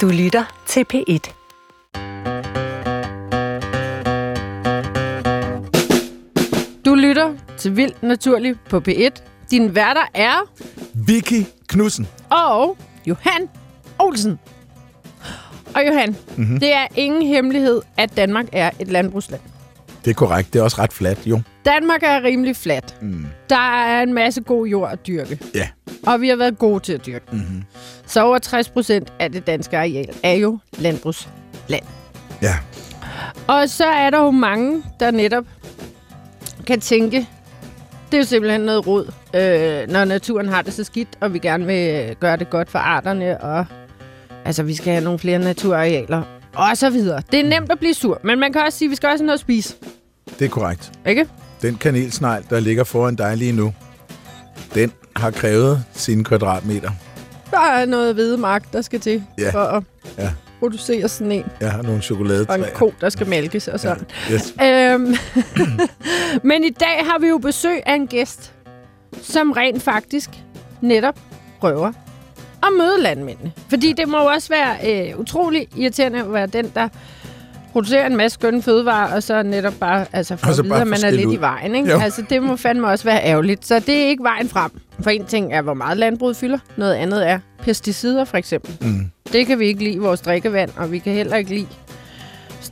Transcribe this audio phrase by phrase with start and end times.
[0.00, 1.32] Du lytter til P1.
[6.84, 9.10] Du lytter til Vildt Naturligt på P1.
[9.50, 10.50] Din værter er
[11.06, 12.08] Vicky Knudsen.
[12.30, 12.76] og
[13.06, 13.48] Johan
[13.98, 14.38] Olsen.
[15.74, 16.60] Og Johan, mm-hmm.
[16.60, 19.40] det er ingen hemmelighed, at Danmark er et landbrugsland.
[20.04, 20.52] Det er korrekt.
[20.52, 21.40] Det er også ret fladt, jo.
[21.64, 23.02] Danmark er rimelig fladt.
[23.02, 23.26] Mm.
[23.50, 25.38] Der er en masse god jord at dyrke.
[25.54, 25.68] Ja.
[26.06, 27.24] Og vi har været gode til at dyrke.
[27.32, 27.62] Mm-hmm.
[28.06, 31.84] Så over 60 procent af det danske areal er jo landbrugsland.
[32.42, 32.54] Ja.
[33.46, 35.44] Og så er der jo mange, der netop
[36.66, 37.28] kan tænke,
[38.06, 41.38] det er jo simpelthen noget rod, øh, når naturen har det så skidt, og vi
[41.38, 43.66] gerne vil gøre det godt for arterne, og
[44.44, 46.22] altså, vi skal have nogle flere naturarealer,
[46.56, 47.22] og så videre.
[47.32, 49.22] Det er nemt at blive sur, men man kan også sige, at vi skal også
[49.22, 49.74] have noget at spise,
[50.38, 50.92] Det er korrekt.
[51.06, 51.26] ikke?
[51.62, 53.74] Den kanelsnegl, der ligger foran dig lige nu,
[54.74, 56.90] den har krævet sine kvadratmeter.
[57.50, 59.50] Der er noget hvedemark, der skal til Ja.
[59.50, 59.82] for at
[60.18, 60.30] Ja.
[60.58, 62.64] producere sådan en, Jeg har nogle og chokoladetræer.
[62.64, 64.04] en ko, der skal mælkes og sådan.
[64.30, 64.34] Ja.
[64.34, 64.54] Yes.
[64.62, 65.14] Øhm,
[66.50, 68.52] men i dag har vi jo besøg af en gæst,
[69.22, 70.30] som rent faktisk
[70.80, 71.18] netop
[71.60, 71.92] prøver
[72.66, 73.52] at møde landmændene.
[73.68, 74.76] Fordi det må jo også være
[75.10, 76.88] øh, utrolig irriterende at være den, der
[77.72, 80.80] producerer en masse skønne fødevarer, og så netop bare altså for Og så at vide,
[80.80, 81.34] at man er lidt ud.
[81.34, 81.74] i vejen.
[81.74, 81.90] Ikke?
[81.90, 81.98] Jo.
[82.00, 83.66] Altså, det må fandme også være ærgerligt.
[83.66, 84.70] Så det er ikke vejen frem.
[85.00, 86.58] For en ting er, hvor meget landbruget fylder.
[86.76, 88.76] Noget andet er pesticider, for eksempel.
[88.80, 89.10] Mm.
[89.32, 91.66] Det kan vi ikke lide i vores drikkevand, og vi kan heller ikke lide,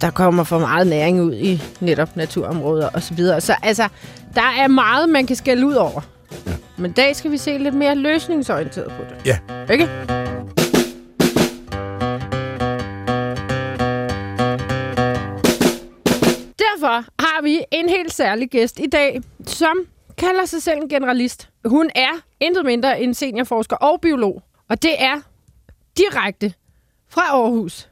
[0.00, 3.16] der kommer for meget næring ud i netop naturområder osv.
[3.16, 3.88] Så, så altså,
[4.34, 6.00] der er meget, man kan skælde ud over.
[6.82, 9.26] Men i dag skal vi se lidt mere løsningsorienteret på det.
[9.26, 9.38] Ja.
[9.72, 9.84] Ikke?
[16.58, 19.76] Derfor har vi en helt særlig gæst i dag, som
[20.18, 21.48] kalder sig selv en generalist.
[21.64, 24.42] Hun er intet mindre end seniorforsker og biolog.
[24.68, 25.20] Og det er
[25.96, 26.54] direkte
[27.08, 27.88] fra Aarhus.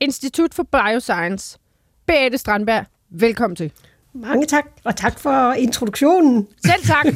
[0.00, 1.58] Institut for Bioscience.
[2.06, 3.72] Beate Strandberg, velkommen til.
[4.14, 6.46] Mange tak, og tak for introduktionen.
[6.66, 7.06] Selv tak.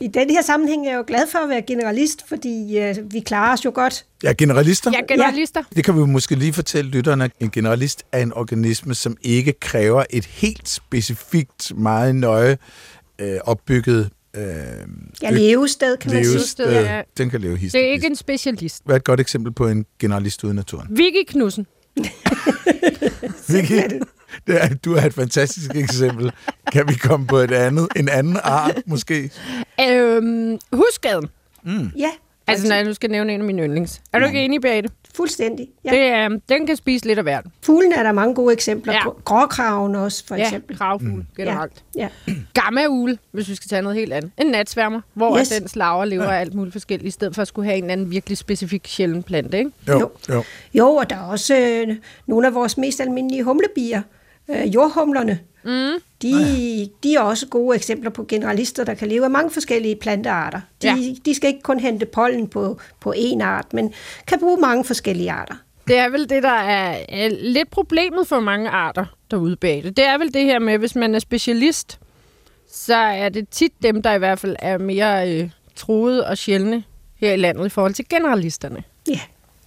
[0.00, 3.20] I den her sammenhæng er jeg jo glad for at være generalist, fordi øh, vi
[3.20, 4.04] klarer os jo godt.
[4.22, 4.90] Ja, generalister.
[4.90, 5.62] Er generalister.
[5.76, 7.30] Det kan vi måske lige fortælle lytterne.
[7.40, 12.58] En generalist er en organisme, som ikke kræver et helt specifikt, meget nøje
[13.18, 14.42] øh, opbygget øh,
[15.22, 16.34] Ja, levested, kan man sige.
[16.34, 16.86] Levested, levested.
[16.94, 17.02] ja.
[17.18, 17.72] Den kan leve hist.
[17.72, 18.82] Det er ikke en specialist.
[18.84, 20.86] Hvad er et godt eksempel på en generalist ude i naturen?
[20.90, 21.66] Vicky Knudsen.
[23.48, 23.80] Vicky,
[24.46, 26.32] det er, du er et fantastisk eksempel.
[26.72, 29.30] Kan vi komme på et andet, en anden art måske?
[29.90, 31.28] Øhm, husskaden.
[31.98, 32.10] Ja,
[32.46, 34.00] Altså, når jeg nu skal nævne en af mine yndlings.
[34.12, 34.88] Er du ikke enig, Beate?
[35.16, 35.68] fuldstændig.
[35.84, 35.90] Ja.
[35.90, 37.44] Det er, den kan spise lidt af hvert.
[37.62, 39.04] Fuglen er der mange gode eksempler Ja.
[39.04, 39.20] på.
[39.24, 40.78] Gråkraven også, for Ja, eksempel.
[40.78, 41.26] kravfugle mm.
[41.36, 41.72] generelt.
[41.96, 42.08] Ja.
[42.54, 44.30] Gamma-ugle, hvis vi skal tage noget helt andet.
[44.38, 45.48] En natsværmer, hvor Yes.
[45.48, 48.10] den slaver lever af alt muligt forskelligt, i stedet for at skulle have en anden
[48.10, 49.70] virkelig specifik sjælden plante, ikke?
[49.88, 50.10] Jo, Jo.
[50.34, 50.42] jo.
[50.74, 51.56] Jo, og der er også
[51.88, 54.02] øh, nogle af vores mest almindelige humlebier.
[54.50, 55.38] Øh, jordhumlerne.
[55.64, 56.02] Mm.
[56.22, 60.60] De, de er også gode eksempler på generalister, der kan leve af mange forskellige plantearter.
[60.82, 60.96] De, Ja.
[61.24, 63.92] de skal ikke kun hente pollen på, på én art, men
[64.26, 65.54] kan bruge mange forskellige arter.
[65.88, 69.96] Det er vel det, der er, er lidt problemet for mange arter derude bag det.
[69.96, 71.98] Det er vel det her med, hvis man er specialist,
[72.72, 76.84] så er det tit dem, der i hvert fald er mere øh, truede og sjældne
[77.16, 78.82] her i landet i forhold til generalisterne.
[79.08, 79.20] Ja,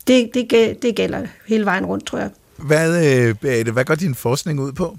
[0.08, 2.30] det, det, det gælder hele vejen rundt, tror jeg.
[2.58, 4.98] Hvad, øh, Beate, hvad går din forskning ud på?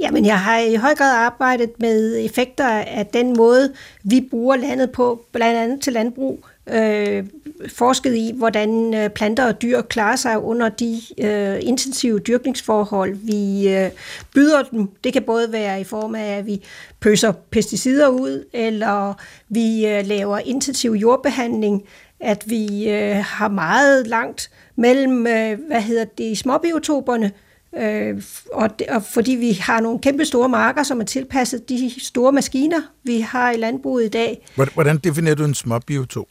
[0.00, 3.72] Jamen, jeg har i høj grad arbejdet med effekter af den måde,
[4.04, 6.44] vi bruger landet på, blandt andet til landbrug.
[6.72, 7.24] Øh,
[7.68, 13.68] forsket i, hvordan øh, planter og dyr klarer sig under de øh, intensive dyrkningsforhold, vi
[13.68, 13.90] øh,
[14.34, 14.88] byder dem.
[15.04, 16.62] Det kan både være i form af, at vi
[17.00, 19.14] pøser pesticider ud, eller
[19.48, 21.82] vi øh, laver intensiv jordbehandling,
[22.20, 27.32] at vi øh, har meget langt mellem, øh, hvad hedder det, småbiotoperne,
[27.78, 28.22] Øh,
[28.52, 32.32] og, det, og fordi vi har nogle kæmpe store marker, som er tilpasset de store
[32.32, 34.46] maskiner, vi har i landbruget i dag.
[34.54, 36.26] Hvordan- Hvordan definerer du en småbiotop?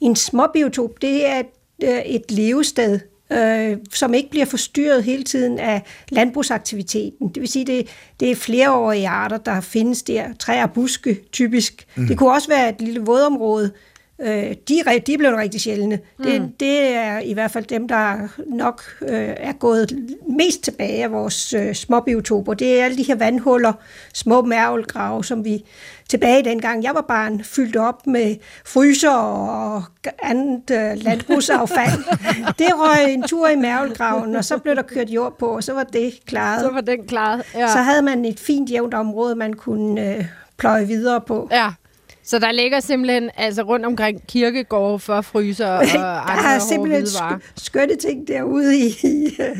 [0.00, 1.46] En småbiotop, det er et,
[1.84, 3.00] øh, et levested,
[3.32, 7.28] øh, som ikke bliver forstyrret hele tiden af landbrugsaktiviteten.
[7.28, 7.88] Det vil sige, det,
[8.20, 10.24] det er flereårige arter, der findes der.
[10.38, 11.86] Træer og buske, typisk.
[11.96, 12.06] Mm.
[12.06, 13.70] Det kunne også være et lille vådområde.
[14.20, 15.98] Øh, de, er, de er blevet rigtig sjældne.
[16.18, 16.24] Mm.
[16.24, 21.12] Det, det er i hvert fald dem, der nok øh, er gået mest tilbage af
[21.12, 22.54] vores øh, småbiotoper.
[22.54, 23.72] Det er alle de her vandhuller,
[24.14, 25.64] små mærvelgrave, som vi
[26.08, 29.82] tilbage dengang jeg var barn, fyldte op med fryser og
[30.22, 32.04] andet øh, landbrugsaffald.
[32.58, 35.72] det røg en tur i mærvelgraven, og så blev der kørt jord på, og så
[35.72, 36.60] var det klaret.
[36.60, 37.42] Så var den klaret.
[37.54, 37.68] Ja.
[37.68, 40.24] Så havde man et fint jævnt område, man kunne øh,
[40.56, 41.48] pløje videre på.
[41.52, 41.70] ja.
[42.26, 47.06] Så der ligger simpelthen altså rundt omkring kirkegårde for fryser og der andre er simpelthen
[47.56, 48.86] skønne ting derude i...
[49.40, 49.58] øh,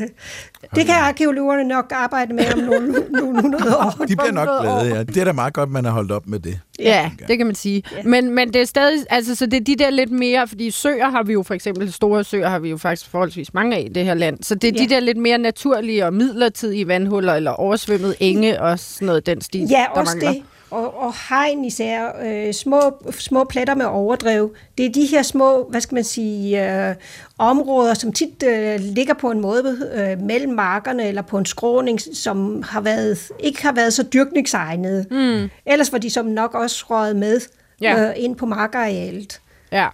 [0.75, 2.87] det kan arkeologerne nok arbejde med om nogle,
[3.21, 4.05] nogle hundrede år.
[4.07, 5.03] De bliver nok glade, ja.
[5.03, 6.59] Det er da meget godt, man har holdt op med det.
[6.79, 7.83] Ja, det kan man sige.
[7.97, 8.03] Ja.
[8.03, 11.09] Men, men det er stadig, altså, så det er de der lidt mere, fordi søer
[11.09, 13.93] har vi jo for eksempel, store søer har vi jo faktisk forholdsvis mange af i
[13.93, 14.83] det her land, så det er Ja.
[14.83, 19.41] de der lidt mere naturlige og midlertidige vandhuller, eller oversvømmet enge og sådan noget den
[19.41, 20.31] stil, Ja, der også mangler.
[20.31, 20.41] det.
[20.75, 22.81] Og, og hegn især, øh, små,
[23.11, 24.55] små pletter med overdrev.
[24.77, 26.95] Det er de her små, hvad skal man sige, øh,
[27.37, 32.01] områder, som tit øh, ligger på en måde øh, mellem markerne eller på en skråning,
[32.13, 35.05] som har været, ikke har været så dyrkningsegnede.
[35.11, 35.49] Mm.
[35.65, 37.41] Ellers var de som nok også røget med
[37.81, 38.07] Ja.
[38.09, 39.41] øh, ind på markarealet.
[39.71, 39.87] Ja.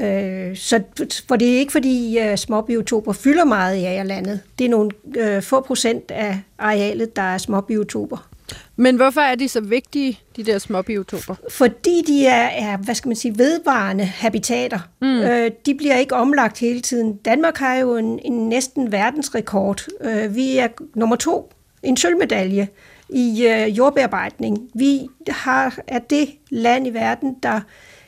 [0.00, 0.82] Øh, så
[1.28, 4.40] for det er ikke fordi uh, småbiotoper fylder meget i agerlandet.
[4.58, 8.28] Det er nogle uh, få procent af arealet, der er småbiotoper.
[8.76, 11.34] Men hvorfor er de så vigtige, de der små biotoper?
[11.50, 14.78] Fordi de er, er hvad skal man sige, vedvarende habitater.
[15.02, 15.20] Mm.
[15.20, 17.16] Øh, de bliver ikke omlagt hele tiden.
[17.16, 19.86] Danmark har jo en, en næsten verdensrekord.
[20.00, 21.52] Øh, vi er nummer to,
[21.82, 22.68] en sølvmedalje
[23.08, 24.58] i øh, jordbearbejdning.
[24.74, 27.60] Vi har, er det land i verden, der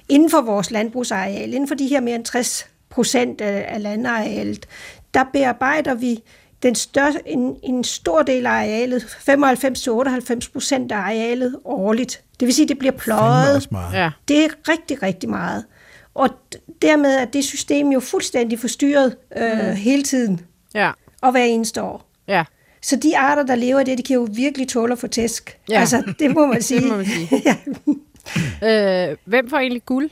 [0.09, 4.67] inden for vores landbrugsareal, inden for de her mere end 60 procent af, af landarealet,
[5.15, 6.23] der bearbejder vi
[6.63, 9.03] den største, en, en stor del af arealet,
[10.45, 12.23] 95-98 procent af arealet årligt.
[12.41, 13.69] Det vil sige, det bliver pløjet.
[13.93, 14.11] Ja.
[14.29, 15.65] Det er rigtig, rigtig meget.
[16.15, 16.29] Og
[16.83, 19.75] dermed er det system jo fuldstændig forstyrret øh, mm.
[19.75, 20.41] hele tiden,
[20.75, 20.91] Ja.
[21.23, 22.11] og hver eneste år.
[22.29, 22.45] Ja.
[22.83, 25.59] Så de arter, der lever i det, de kan jo virkelig tåle at få tæsk.
[25.71, 25.81] Ja.
[25.81, 26.89] Altså, det må man sige.
[26.89, 27.43] må man sige.
[28.63, 29.11] ja.
[29.11, 30.11] Øh, hvem får egentlig guld?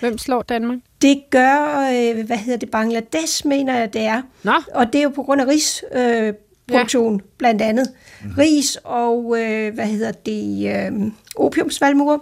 [0.00, 0.78] Hvem slår Danmark?
[1.02, 4.22] Det gør, øh, hvad hedder det, Bangladesh, mener jeg, det er.
[4.42, 6.34] Nå, Og det er jo på grund af risproduktion, øh,
[6.68, 7.20] produktion, ja.
[7.38, 7.86] blandt andet.
[8.24, 8.30] Mm.
[8.38, 12.18] Ris og, øh, hvad hedder det, øh, opiumsvalmuer.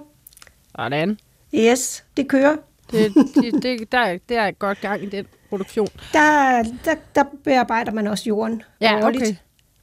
[0.78, 1.19] sådan.
[1.54, 2.56] Yes, det kører.
[2.90, 5.88] Det, det, det, der, er- der er godt gang i den produktion.
[6.12, 9.22] Der, der, der bearbejder man også jorden Ja, årligt.
[9.22, 9.34] okay.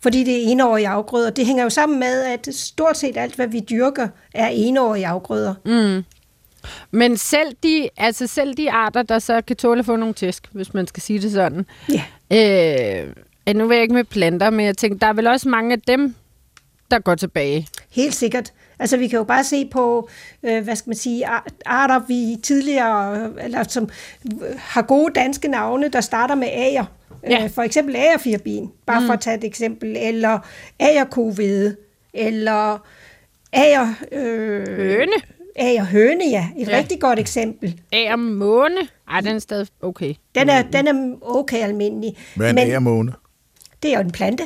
[0.01, 1.30] Fordi det er enårige afgrøder.
[1.30, 5.53] Det hænger jo sammen med, at stort set alt, hvad vi dyrker, er enårige afgrøder.
[5.65, 6.03] Mm.
[6.91, 10.44] Men selv de, altså selv de arter, der så kan tåle at få nogle tæsk,
[10.51, 11.65] hvis man skal sige det sådan.
[11.89, 12.03] Ja.
[12.31, 13.13] Øh,
[13.47, 15.73] ja, nu vil jeg ikke med planter, men jeg tænker, der er vel også mange
[15.73, 16.15] af dem,
[16.91, 17.67] der går tilbage.
[17.91, 18.53] Helt sikkert.
[18.79, 20.09] Altså, vi kan jo bare se på,
[20.44, 23.89] øh, hvad skal man sige, ar- arter, vi tidligere, øh, eller som
[24.25, 26.85] øh, har gode danske navne, der starter med ager.
[27.29, 27.44] Ja.
[27.44, 29.06] Øh, for eksempel agerfirbin, bare mm.
[29.06, 30.39] for at tage et eksempel, eller
[30.79, 31.75] agerkovede,
[32.13, 32.85] eller
[33.53, 33.94] ager...
[34.11, 35.11] Øh, Høne.
[35.56, 36.48] Agerhøne, ja.
[36.57, 36.78] Et Ja.
[36.78, 37.81] rigtig godt eksempel.
[37.92, 38.78] Af måne.
[39.10, 40.13] Ej, den er stadig okay.
[40.36, 42.18] Den er, den er okay almindelig.
[42.36, 43.13] Hvad er en agermåne?
[43.84, 44.44] det er jo en plante.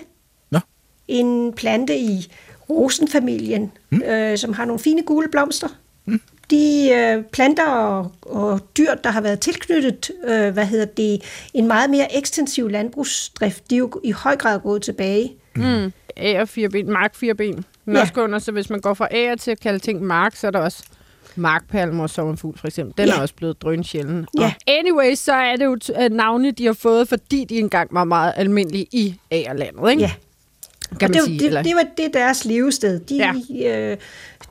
[0.51, 0.59] Nå.
[1.07, 2.31] En plante i
[2.69, 4.01] rosenfamilien, mm.
[4.01, 5.67] øh, som har nogle fine gule blomster.
[6.05, 6.21] Mm.
[6.51, 11.21] De øh, planter og, og dyr, der har været tilknyttet, øh, hvad hedder det,
[11.53, 15.31] en meget mere ekstensiv landbrugsdrift, de er jo i høj grad gået tilbage.
[15.55, 15.93] Mm.
[16.17, 17.65] Æger fire ben, mark fire ben.
[17.85, 18.01] Den ja.
[18.01, 20.51] Også under, så hvis man går fra æger til at kalde ting mark, så er
[20.51, 20.83] der også
[21.39, 22.93] markpalmer og sommerfugl for eksempel.
[22.97, 23.15] Den Ja.
[23.17, 24.27] er også blevet drøn sjælden.
[24.39, 24.43] Ja.
[24.45, 25.77] Og anyway, så er det jo
[26.11, 30.01] navne, de har fået, fordi de engang var meget almindelige i ægerlandet, ikke?
[30.03, 30.11] Ja.
[30.99, 31.39] Kan og man det, sige.
[31.39, 31.61] det, eller?
[31.61, 32.99] det var det er deres levested.
[32.99, 33.15] De,
[33.49, 33.91] ja.
[33.91, 33.97] øh,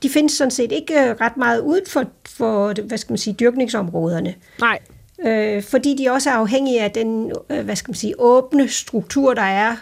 [0.03, 3.33] de findes sådan set ikke øh, ret meget uden for, for hvad skal man sige,
[3.39, 4.33] dyrkningsområderne.
[4.59, 4.79] Nej.
[5.25, 9.33] Øh, fordi de også er afhængige af den, øh, hvad skal man sige, åbne struktur,
[9.33, 9.75] der er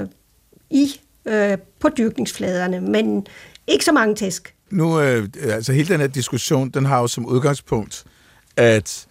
[0.00, 0.06] øh,
[0.70, 3.26] i øh, på dyrkningsfladerne, men
[3.66, 4.54] ikke så mange tæsk.
[4.70, 8.04] Nu, øh, altså hele den her diskussion, den har jo som udgangspunkt,
[8.56, 9.06] at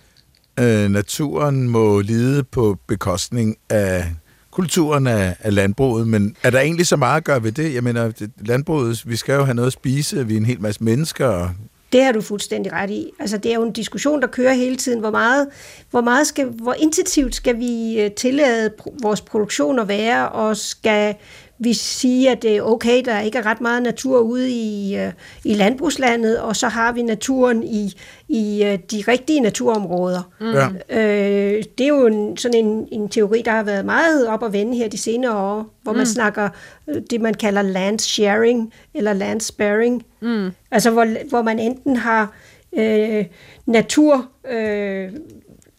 [0.59, 4.05] øh, naturen må lide på bekostning af
[4.51, 7.73] kulturen af, af landbruget, men er der egentlig så meget at gøre ved det?
[7.73, 10.61] Jeg mener, det, landbruget, vi skal jo have noget at spise, vi er en hel
[10.61, 11.49] masse mennesker, og
[11.93, 13.11] Det har du fuldstændig ret i.
[13.19, 14.99] Altså, det er jo en diskussion, der kører hele tiden.
[14.99, 15.47] Hvor meget,
[15.91, 21.15] hvor meget skal, hvor intensivt skal vi øh, tillade vores produktion at være, og skal
[21.61, 25.11] vi sige, at det er okay, der ikke er ret meget natur ude i, øh,
[25.43, 27.93] i landbrugslandet, og så har vi naturen i,
[28.27, 30.21] i øh, de rigtige naturområder.
[30.39, 30.95] mm.
[30.97, 34.53] Øh, det er jo en, sådan en, en teori, der har været meget op at
[34.53, 36.49] vende her de senere år, hvor man snakker
[36.87, 40.05] øh, det, man kalder land sharing eller land sparing.
[40.19, 40.51] Mm.
[40.71, 42.33] Altså hvor, hvor man enten har
[42.77, 43.25] øh,
[43.65, 45.09] natur øh,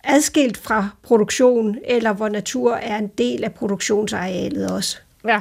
[0.05, 4.99] adskilt fra produktion, eller hvor natur er en del af produktionsarealet også.
[5.29, 5.41] Ja.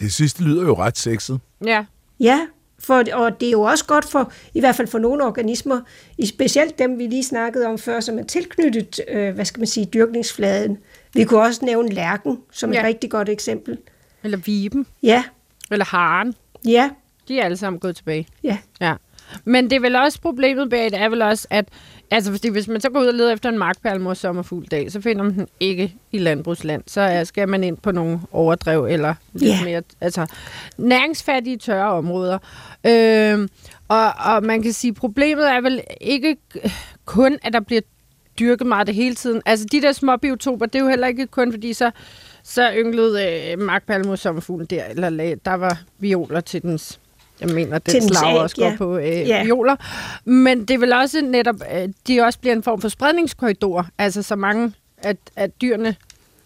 [0.00, 1.40] Det sidste lyder jo ret sexet.
[1.66, 1.84] Ja.
[2.20, 2.40] Ja,
[2.78, 5.80] for, og det er jo også godt for, i hvert fald for nogle organismer,
[6.18, 9.66] i specielt dem, vi lige snakkede om før, som er tilknyttet, øh, hvad skal man
[9.66, 10.78] sige, dyrkningsfladen.
[11.14, 12.78] Vi kunne også nævne lærken som Ja.
[12.80, 13.78] et rigtig godt eksempel.
[14.24, 14.86] Eller viben.
[15.02, 15.24] Ja,
[15.70, 16.34] Eller haren.
[16.66, 16.90] ja,
[17.28, 18.26] De er alle sammen gået tilbage.
[18.42, 18.58] ja.
[18.80, 18.94] Ja.
[19.44, 21.68] Men det er vel også problemet bag det, er vel også, at
[22.10, 25.00] altså, fordi hvis man så går ud og leder efter en markperlemor sommerfugl dag, så
[25.00, 26.82] finder man den ikke i landbrugsland.
[26.86, 29.64] Så er, skal man ind på nogle overdrev eller lidt Ja.
[29.64, 30.26] mere altså,
[30.78, 32.38] næringsfattige tørre områder.
[32.86, 33.48] Øh,
[33.88, 36.36] og, og man kan sige, problemet er vel ikke
[37.04, 37.82] kun, at der bliver
[38.38, 39.42] dyrket meget det hele tiden.
[39.46, 41.90] Altså de der små biotoper, det er jo heller ikke kun, fordi så,
[42.42, 46.99] så ynglede øh, markpalmo sommerfuglen der, eller der var violer til dens
[47.40, 48.76] jeg mener, den dens slag også går ja.
[48.76, 49.44] på øh, Ja.
[49.44, 49.76] violer.
[50.24, 54.36] Men det vel også netop, øh, de også bliver en form for spredningskorridor, altså så
[54.36, 55.96] mange, at, at dyrene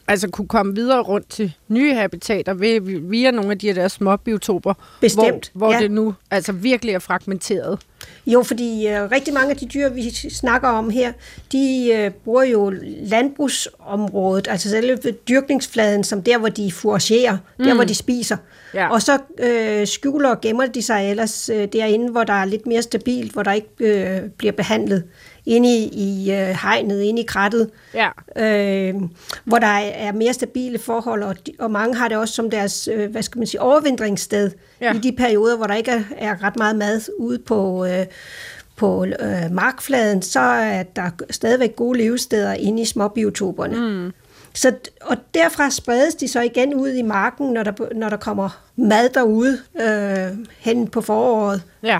[0.08, 3.88] altså kunne komme videre rundt til nye habitater ved, via nogle af de her der
[3.88, 5.80] små biotoper, Bestemt, hvor, hvor ja.
[5.80, 7.78] det nu altså virkelig er fragmenteret.
[8.26, 11.12] Jo, fordi øh, rigtig mange af de dyr, vi snakker om her,
[11.52, 14.96] de øh, bruger jo landbrugsområdet, altså selve
[15.28, 17.64] dyrkningsfladen, som der, hvor de fouragerer, mm.
[17.64, 18.37] der, hvor de spiser.
[18.75, 18.88] Ja.
[18.88, 22.66] Og så øh, skjuler og gemmer de sig ellers øh, derinde, hvor der er lidt
[22.66, 25.04] mere stabilt, hvor der ikke øh, bliver behandlet
[25.47, 28.09] inde i, i øh, hegnet, inde i krattet, Ja.
[28.37, 28.95] øh,
[29.45, 32.89] hvor der er er mere stabile forhold, og, og mange har det også som deres,
[32.95, 34.95] øh, hvad skal man sige, overvintringssted Ja.
[34.95, 38.07] i de perioder, hvor der ikke er, er ret meget mad ude på, øh,
[38.77, 43.77] på øh, markfladen, så er der stadigvæk gode levesteder inde i småbiotoperne.
[44.05, 44.13] Mm.
[44.55, 44.73] Så,
[45.03, 49.09] og derfra spredes de så igen ud i marken, når der, når der kommer mad
[49.09, 51.63] derude øh, hen på foråret.
[51.83, 51.99] Ja.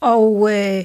[0.00, 0.84] Og øh,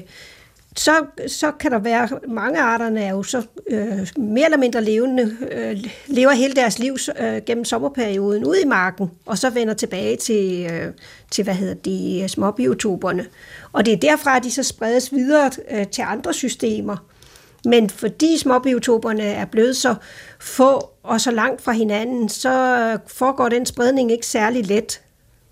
[0.76, 5.36] så, så kan der være, mange arterne er jo så øh, mere eller mindre levende,
[5.52, 10.16] øh, lever hele deres liv øh, gennem sommerperioden ude i marken, og så vender tilbage
[10.16, 10.92] til, øh,
[11.30, 13.26] til hvad hedder det, småbiotoperne.
[13.72, 16.96] Og det er derfra, at de så spredes videre øh, til andre systemer.
[17.64, 19.94] Men fordi småbiotoperne er blevet så
[20.40, 25.00] få og så langt fra hinanden, så foregår den spredning ikke særlig let.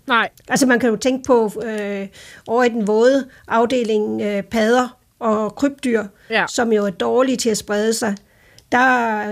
[0.07, 0.29] Nej.
[0.47, 2.07] Altså man kan jo tænke på øh,
[2.47, 6.45] over i den våde afdeling øh, padder og krybdyr, Ja.
[6.49, 8.15] som jo er dårlige til at sprede sig.
[8.71, 9.23] Der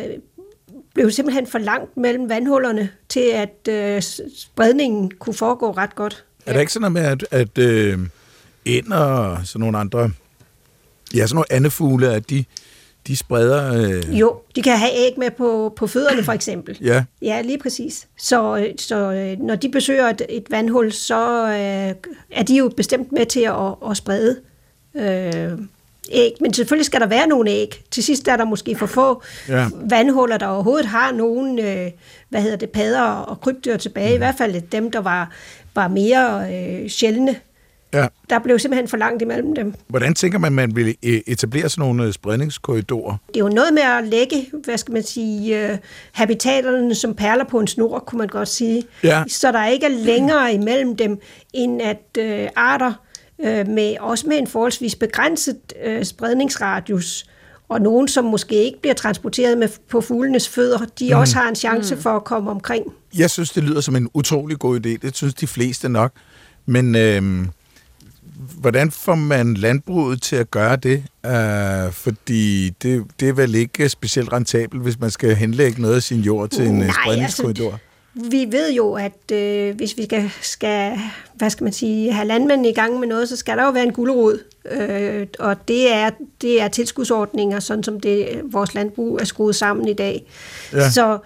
[0.93, 4.01] blev simpelthen for langt mellem vandhullerne til, at øh,
[4.37, 6.25] spredningen kunne foregå ret godt.
[6.45, 7.99] Er der ikke sådan noget med, at, at øh,
[8.65, 10.11] ænder og sådan nogle andre,
[11.15, 12.45] ja, sådan nogle andefugle, at de,
[13.07, 13.73] de spreder...
[13.73, 16.77] Øh, Jo, de kan have æg med på, på fødderne for eksempel.
[16.81, 18.07] ja, Ja, lige præcis.
[18.17, 22.71] Så, øh, så øh, når de besøger et, et vandhul, så øh, er de jo
[22.77, 24.39] bestemt med til at, at sprede
[24.95, 25.51] øh,
[26.11, 26.31] æg.
[26.41, 27.83] Men selvfølgelig skal der være nogle æg.
[27.91, 29.67] Til sidst er der måske for få Ja.
[29.89, 31.91] vandhuller, der overhovedet har nogen, øh,
[32.29, 34.09] hvad hedder det, padder og krybdyr tilbage.
[34.09, 34.15] Mm.
[34.15, 35.31] I hvert fald dem, der var,
[35.75, 37.35] var mere øh, sjældne.
[37.93, 38.07] ja.
[38.29, 39.73] Der blev simpelthen for langt imellem dem.
[39.87, 43.15] Hvordan tænker man, man vil øh, etablere sådan nogle øh, spredningskorridorer?
[43.27, 45.77] Det er jo noget med at lægge, hvad skal man sige, øh,
[46.11, 48.83] habitaterne som perler på en snor, kunne man godt sige.
[49.03, 49.23] Ja.
[49.27, 51.19] Så der ikke er længere imellem dem,
[51.53, 52.93] end at øh, arter,
[53.43, 57.25] øh, med, også med en forholdsvis begrænset øh, spredningsradius,
[57.69, 61.19] og nogen, som måske ikke bliver transporteret med, på fuglenes fødder, de mm.
[61.19, 62.01] også har en chance mm.
[62.01, 62.85] for at komme omkring.
[63.17, 64.89] Jeg synes, det lyder som en utrolig god idé.
[65.01, 66.11] Det synes de fleste nok.
[66.65, 67.45] Men øh,
[68.59, 71.03] hvordan får man landbruget til at gøre det?
[71.23, 76.03] Uh, fordi det, det er vel ikke specielt rentabelt, hvis man skal henlægge noget af
[76.03, 77.71] sin jord til en Nej, Nej, spredningskorridor.
[77.71, 80.99] Altså, Vi ved jo, at øh, hvis vi skal, skal,
[81.35, 83.83] hvad skal man sige, have landmændene i gang med noget, så skal der jo være
[83.83, 84.39] en gulerod.
[84.71, 86.09] Øh, og det er,
[86.41, 90.25] det er tilskudsordninger, sådan som det, vores landbrug er skruet sammen i dag.
[90.73, 90.89] Ja.
[90.89, 91.19] Så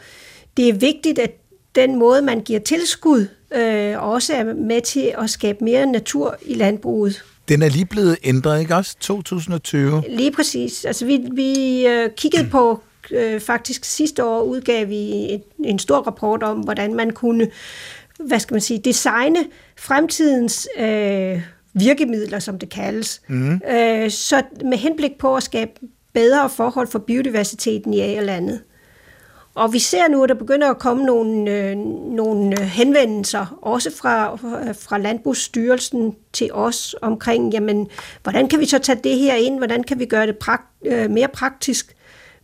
[0.58, 1.32] det er vigtigt, at
[1.76, 6.54] den måde, man giver tilskud, øh, også er med til at skabe mere natur i
[6.54, 7.24] landbruget.
[7.50, 8.96] Den er lige blevet ændret, ikke også?
[9.00, 10.04] 2020.
[10.10, 10.86] Lige præcis.
[10.86, 15.98] Altså vi, vi øh, kiggede på, øh, faktisk sidste år udgav vi et, en stor
[15.98, 17.48] rapport om, hvordan man kunne,
[18.20, 19.40] hvad skal man sige, designe
[19.78, 21.42] fremtidens øh,
[21.74, 23.22] virkemidler, som det kaldes.
[23.28, 23.62] Mm.
[23.72, 25.72] Øh, så med henblik på at skabe
[26.14, 28.62] bedre forhold for biodiversiteten i A-landet.
[29.58, 31.78] Og vi ser nu, at der begynder at komme nogle, øh,
[32.16, 34.36] nogle henvendelser, også fra,
[34.74, 37.88] fra Landbrugsstyrelsen til os, omkring, jamen,
[38.24, 39.58] hvordan kan vi så tage det her ind?
[39.58, 41.96] Hvordan kan vi gøre det prakt, øh, mere praktisk?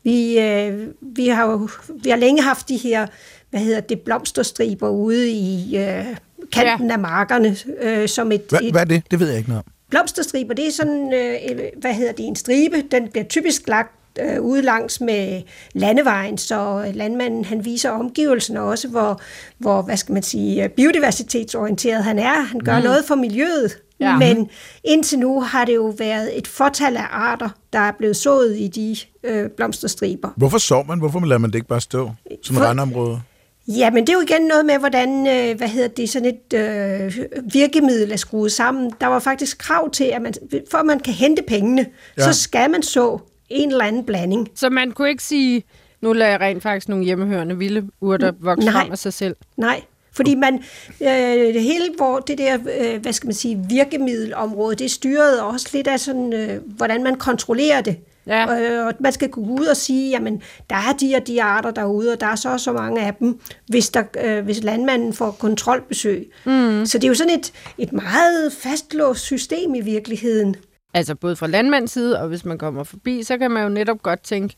[0.03, 1.69] Vi, øh, vi, har jo,
[2.03, 3.07] vi har længe haft de her,
[3.49, 6.05] hvad hedder det, blomsterstriber ude i øh,
[6.51, 6.93] kanten ja.
[6.93, 9.03] af markerne, øh, som et, Hvad, et hvad er det?
[9.11, 9.71] Det ved jeg ikke noget om.
[9.89, 12.83] Blomsterstriber, det er sådan, øh, hvad hedder det, en stribe.
[12.91, 15.41] Den bliver typisk lagt øh, ude langs med
[15.73, 19.21] landevejen, så landmanden han viser omgivelserne også, hvor,
[19.57, 22.41] hvor hvad skal man sige, biodiversitetsorienteret han er.
[22.41, 22.83] Han gør mm.
[22.83, 24.17] noget for miljøet, Ja.
[24.17, 24.49] men
[24.83, 28.67] indtil nu har det jo været et fortal af arter, der er blevet sået i
[28.67, 30.29] de øh, blomsterstriber.
[30.37, 30.99] Hvorfor sår man?
[30.99, 32.11] Hvorfor lader man det ikke bare stå
[32.43, 33.21] som For- randområde?
[33.67, 36.53] Ja, men det er jo igen noget med, hvordan øh, hvad hedder det, sådan et
[36.59, 37.17] øh,
[37.53, 38.91] virkemiddel er skruet sammen.
[39.01, 40.33] Der var faktisk krav til, at man,
[40.71, 41.85] for at man kan hente pengene,
[42.17, 42.23] ja.
[42.23, 43.17] så skal man så
[43.49, 44.49] en eller anden blanding.
[44.55, 45.63] Så man kunne ikke sige,
[46.01, 48.73] nu lader jeg rent faktisk nogle hjemmehørende vilde urter vokse Nej.
[48.81, 49.35] frem af sig selv.
[49.57, 49.81] Nej,
[50.15, 50.63] fordi man,
[51.01, 55.87] øh, hele hvor det der, øh, hvad skal man sige, virkemiddelområde, det styret også lidt
[55.87, 57.97] af sådan, øh, hvordan man kontrollerer det.
[58.27, 58.61] Ja.
[58.61, 61.71] Øh, og man skal gå ud og sige, jamen, der er de og de arter
[61.71, 65.13] derude, og der er så og så mange af dem, hvis, der, øh, hvis landmanden
[65.13, 66.31] får kontrolbesøg.
[66.45, 66.85] Mm.
[66.85, 70.55] Så det er jo sådan et, et meget fastlåst system i virkeligheden.
[70.93, 74.03] Altså både fra landmands side, og hvis man kommer forbi, så kan man jo netop
[74.03, 74.55] godt tænke,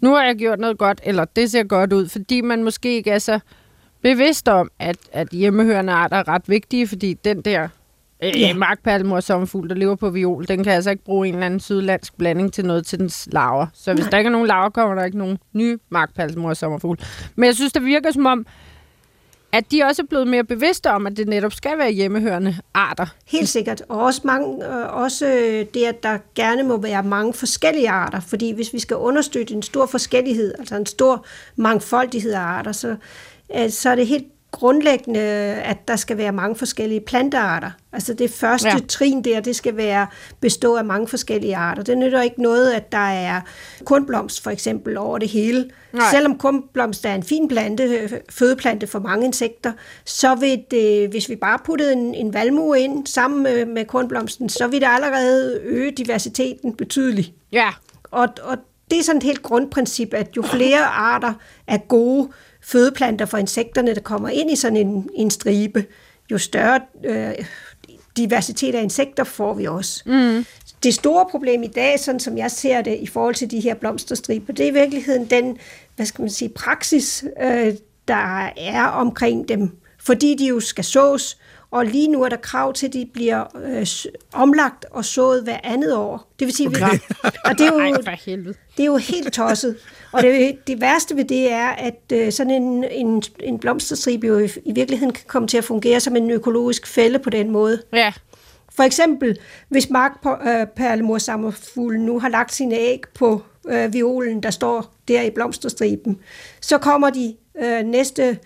[0.00, 3.10] nu har jeg gjort noget godt, eller det ser godt ud, fordi man måske ikke
[3.10, 3.38] er så
[4.02, 7.68] bevidst om, at, at hjemmehørende arter er ret vigtige, fordi den der øh,
[8.22, 8.38] Ja.
[8.38, 8.54] ja.
[8.54, 12.14] markpalmor sommerfugl, der lever på viol, den kan altså ikke bruge en eller anden sydlandsk
[12.18, 13.66] blanding til noget til dens larver.
[13.74, 14.10] Så hvis Nej.
[14.10, 16.98] der ikke er nogen larver, kommer der ikke nogen nye markpalmor sommerfugl.
[17.36, 18.46] Men jeg synes, det virker som om,
[19.52, 23.06] at de også er blevet mere bevidste om, at det netop skal være hjemmehørende arter.
[23.26, 23.82] Helt sikkert.
[23.88, 28.20] Og også, mange, øh, også øh, det, at der gerne må være mange forskellige arter.
[28.20, 31.24] Fordi hvis vi skal understøtte en stor forskellighed, altså en stor
[31.56, 32.96] mangfoldighed af arter, så,
[33.70, 37.70] så er det helt grundlæggende, at der skal være mange forskellige plantearter.
[37.92, 38.78] Altså det første ja.
[38.88, 40.06] Trin der, det skal være
[40.40, 41.82] bestå af mange forskellige arter.
[41.82, 43.40] Det nytter ikke noget, at der er
[43.84, 45.70] kornblomst for eksempel over det hele.
[45.92, 46.10] Nej.
[46.10, 49.72] Selvom kornblomst er en fin plante, øh, fødeplante for mange insekter,
[50.04, 54.48] så vil det, hvis vi bare puttede en, en valmue ind sammen med, med kornblomsten,
[54.48, 57.32] så vil det allerede øge diversiteten betydeligt.
[57.52, 57.68] Ja,
[58.10, 58.56] Og, og
[58.90, 61.32] det er sådan et helt grundprincip, at jo flere arter
[61.66, 62.28] af gode
[62.68, 65.84] fødeplanter for insekterne, der kommer ind i sådan en, en stribe,
[66.30, 67.34] jo større øh,
[68.16, 70.02] diversitet af insekter får vi også.
[70.06, 70.44] Mm.
[70.82, 73.74] Det store problem i dag, sådan som jeg ser det i forhold til de her
[73.74, 75.58] blomsterstriber, det er i virkeligheden den,
[75.96, 77.74] hvad skal man sige, praksis, øh,
[78.08, 81.38] der er omkring dem, fordi de jo skal sås,
[81.70, 83.86] og lige nu er der krav til, at de bliver øh,
[84.32, 86.32] omlagt og sået hver andet år.
[86.38, 86.98] Det vil sige, okay.
[87.44, 87.90] og det er jo, Ej,
[88.76, 89.76] det er jo helt tosset.
[90.12, 94.38] Og det, det værste ved det er, at øh, sådan en, en, en blomsterstribe jo
[94.38, 97.82] i, i virkeligheden kan komme til at fungere som en økologisk fælde på den måde.
[97.92, 98.12] Ja,
[98.76, 105.22] For eksempel, hvis markperlemorsammerfuglen nu har lagt sine æg på øh, violen, der står der
[105.22, 106.18] i blomsterstriben,
[106.60, 108.38] så kommer de øh, næste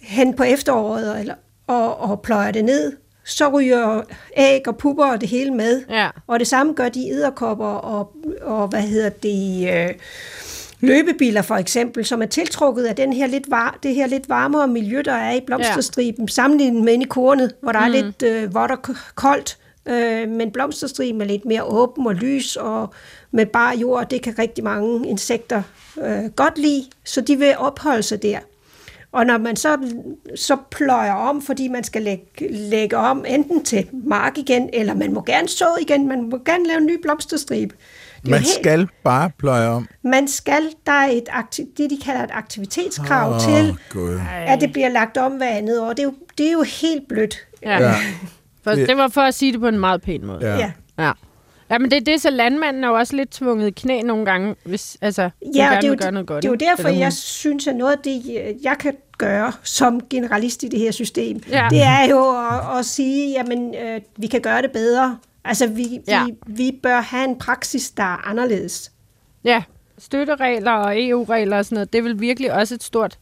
[0.00, 1.34] hen på efteråret eller,
[1.72, 2.92] og, og pløjer det ned.
[3.24, 4.02] Så ryger
[4.36, 5.82] æg og pupper og det hele med.
[5.90, 6.08] Ja.
[6.26, 9.94] Og det samme gør de edderkopper og, og hvad hedder det, øh,
[10.80, 14.68] løbebiler for eksempel, som er tiltrukket af den her lidt var, det her lidt varmere
[14.68, 16.32] miljø, der er i blomsterstriben, ja.
[16.32, 17.84] sammenlignet med inde i kornet, hvor der mm.
[17.84, 18.78] er lidt øh, vådt og
[19.14, 19.58] koldt.
[19.86, 22.94] Øh, men blomsterstriben er lidt mere åben og lys, og
[23.30, 25.62] med bare jord, det kan rigtig mange insekter
[26.04, 28.38] øh, godt lide, så de vil opholde sig der.
[29.12, 29.76] Og når man så,
[30.36, 35.12] så pløjer om, fordi man skal lægge, lægge om enten til mark igen, eller man
[35.14, 37.74] må gerne så igen, man må gerne lave en ny blomsterstribe.
[38.22, 39.88] Det er Man helt- skal bare pløje om.
[40.04, 44.20] man skal, der er et akti- det, de kalder et aktivitetskrav oh, til, Gud.
[44.46, 45.88] at det bliver lagt om hver andet år.
[45.88, 47.36] Det er jo, det er jo helt blødt.
[47.62, 47.70] ja.
[47.78, 47.88] Ja.
[47.88, 47.94] ja.
[48.64, 50.38] For, det var for at sige det på en meget pæn måde.
[50.42, 50.56] Ja.
[50.56, 50.70] Ja.
[51.04, 51.12] Ja.
[51.72, 54.24] Ja, men det er det, så landmanden er jo også lidt tvunget i knæ nogle
[54.24, 55.22] gange, hvis altså,
[55.54, 56.42] Ja, gerne det er, jo, gøre noget godt.
[56.42, 58.22] det er jo derfor, Eller jeg synes, at noget af det,
[58.62, 61.66] jeg kan gøre som generalist i det her system, Ja.
[61.70, 65.18] det er jo at, at sige, jamen, øh, vi kan gøre det bedre.
[65.44, 66.24] Altså, vi, Ja.
[66.24, 68.92] vi, vi bør have en praksis, der er anderledes.
[69.44, 69.62] Ja,
[69.98, 73.18] støtteregler og EU-regler og sådan noget, det er vel virkelig også et stort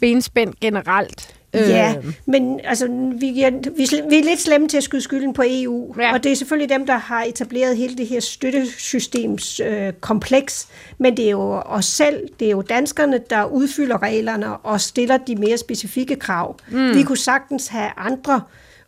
[0.00, 1.34] benspænd generelt.
[1.54, 2.86] Ja, Øh, men altså,
[3.20, 6.12] vi, er, vi, vi er lidt slemme til at skyde skylden på EU, Ja.
[6.12, 11.16] og det er selvfølgelig dem, der har etableret hele det her støttesystems øh, kompleks, men
[11.16, 15.36] det er jo os selv, det er jo danskerne, der udfylder reglerne og stiller de
[15.36, 16.56] mere specifikke krav.
[16.70, 16.94] Mm.
[16.94, 18.40] Vi kunne sagtens have andre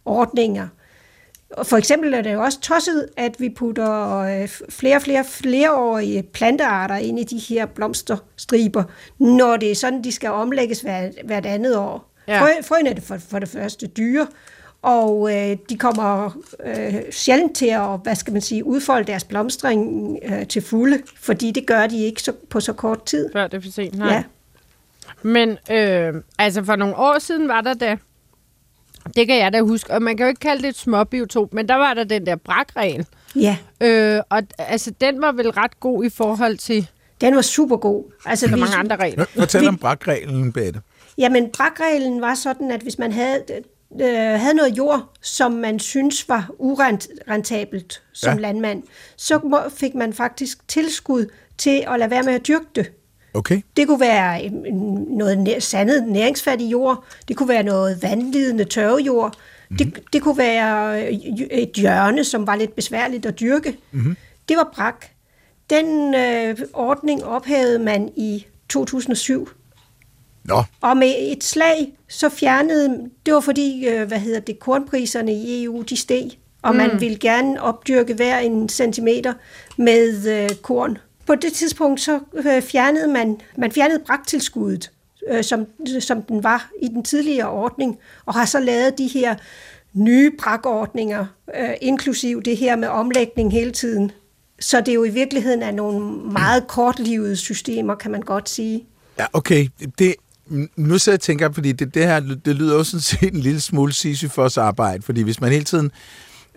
[0.05, 0.69] ordninger.
[1.63, 6.23] For eksempel er det jo også tosset, at vi putter øh, flere og flere flereårige
[6.23, 8.83] plantearter ind i de her blomsterstriber,
[9.19, 12.12] når det er sådan, de skal omlægges hvert, hvert andet år.
[12.35, 12.43] Ja.
[12.43, 14.27] Frø, frøene er det for, for det første dyre,
[14.83, 20.19] og øh, de kommer øh, sjældent til at, hvad skal man sige, udfolde deres blomstring
[20.25, 23.29] øh, til fulde, fordi det gør de ikke så, på så kort tid.
[23.33, 23.99] før det er for sent.
[23.99, 24.13] Nej.
[24.13, 24.23] Ja.
[25.23, 27.97] Men øh, altså for nogle år siden var der da,
[29.17, 31.69] det kan jeg da huske, og man kan jo ikke kalde det et småbiotop, men
[31.69, 33.07] der var der den der brakregel.
[33.37, 36.89] ja, Øh, og altså, den var vel ret god i forhold til
[37.21, 38.05] den var super god.
[38.27, 39.25] Altså, så vi- mange andre regler.
[39.39, 40.81] Fortæl om brakreglen, Bette.
[41.19, 43.43] Jamen, brakreglen var sådan, at hvis man havde,
[44.01, 44.07] øh,
[44.41, 48.41] havde noget jord, som man synes var urentabelt som Ja.
[48.41, 48.83] landmand,
[49.17, 51.27] så må- fik man faktisk tilskud
[51.59, 52.93] til at lade være med at dyrke det.
[53.35, 53.61] Okay.
[53.77, 54.53] Det kunne være øh,
[55.17, 57.05] noget sandet næringsfattig jord.
[57.29, 59.35] Det kunne være noget vandlidende tørvejord.
[59.71, 59.79] Mm-hmm.
[59.93, 61.13] Det, det kunne være øh,
[61.51, 63.77] et hjørne, som var lidt besværligt at dyrke.
[63.93, 64.17] Mm-hmm.
[64.49, 65.07] Det var brak.
[65.71, 69.49] Den øh, ordning ophævede man i 2007.
[70.45, 75.35] Nå, Og med et slag, så fjernede, det var fordi, øh, hvad hedder det, kornpriserne
[75.35, 76.31] i EU, de steg,
[76.63, 76.77] og mm.
[76.77, 79.33] man ville gerne opdyrke hver en centimeter
[79.79, 80.99] med øh, korn.
[81.27, 84.91] På det tidspunkt, så øh, fjernede man, man fjernede braktilskuddet,
[85.31, 85.67] øh, som,
[86.01, 89.35] som den var i den tidligere ordning, og har så lavet de her
[89.93, 91.27] nye brakordninger,
[91.61, 94.13] øh, inklusiv det her med omlægning hele tiden.
[94.61, 96.01] Så det er jo i virkeligheden er nogle
[96.33, 98.87] meget kortlivede systemer, kan man godt sige.
[99.19, 99.69] Ja, okay.
[99.99, 100.15] Det,
[100.77, 103.61] nu sidder jeg tænker, fordi det, det her, det lyder jo sådan set en lille
[103.61, 105.91] smule Sisyfos arbejde, fordi hvis man hele tiden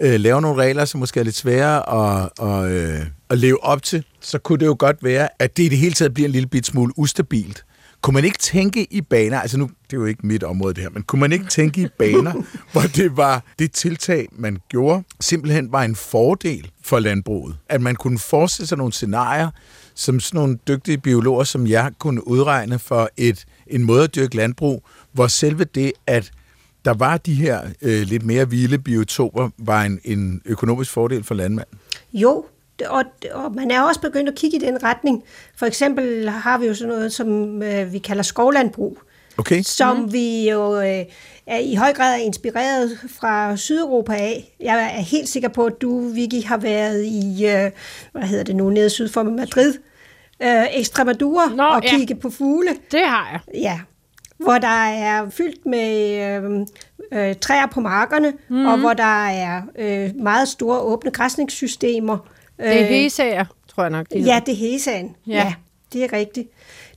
[0.02, 3.84] øh, laver nogle regler, som måske er lidt svære at, og, øh, at leve op
[3.84, 6.32] til, så kunne det jo godt være, at det i det hele taget bliver en
[6.32, 7.66] lille bit smule ustabilt.
[8.02, 10.84] Kunne man ikke tænke i baner, altså nu, det er jo ikke mit område det
[10.84, 12.34] her, men kunne man ikke tænke i baner,
[12.72, 17.58] hvor det var det tiltag, man gjorde, simpelthen var en fordel for landbruget?
[17.70, 19.50] At man kunne forestille sig nogle scenarier,
[19.96, 24.36] som sådan nogle dygtige biologer som jeg kunne udregne for et, en måde at dyrke
[24.36, 26.32] landbrug, hvor selve det, at
[26.86, 31.36] der var de her øh, lidt mere vilde biotoper, var en, en økonomisk fordel for
[31.36, 31.80] landmanden.
[32.14, 32.46] Jo,
[32.90, 35.24] og, og man er også begyndt at kigge i den retning.
[35.56, 39.00] For eksempel har vi jo sådan noget, som øh, vi kalder skovlandbrug,
[39.38, 39.62] Okay?
[39.62, 40.14] som mm.
[40.14, 41.06] vi jo øh,
[41.48, 44.56] er i høj grad er inspireret fra Sydeuropa af.
[44.60, 47.72] Jeg er helt sikker på, at du, Vicky, har været i, øh,
[48.12, 49.74] hvad hedder det nu, nede syd for Madrid,
[50.40, 51.90] øh, Extremadura, Nå, og ja.
[51.90, 52.70] kigge på fugle.
[52.92, 53.62] Det har jeg.
[53.62, 53.80] Ja,
[54.38, 58.66] hvor der er fyldt med øh, øh, træer på markerne, mm.
[58.66, 62.18] og hvor der er øh, meget store åbne græsningssystemer.
[62.58, 64.08] Det er Øh, hesager, tror jeg nok.
[64.14, 65.16] De Ja, det er hesaen.
[65.28, 65.34] Ja.
[65.34, 65.44] Ja.
[65.44, 65.54] ja,
[65.94, 66.50] det er rigtigt.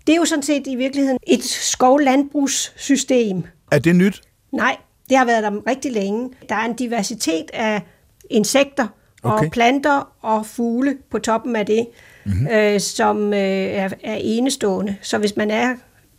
[0.08, 3.42] Det er jo sådan set i virkeligheden et skovlandbrugssystem.
[3.72, 4.22] Er det nyt?
[4.52, 4.76] Nej,
[5.08, 6.30] det har været der rigtig længe.
[6.48, 7.82] Der er en diversitet af
[8.30, 8.86] insekter
[9.22, 9.50] og Okay.
[9.50, 11.86] planter og fugle på toppen af det,
[12.24, 12.48] mm-hmm.
[12.48, 14.96] øh, som øh, er, er enestående.
[15.02, 15.74] Så hvis man er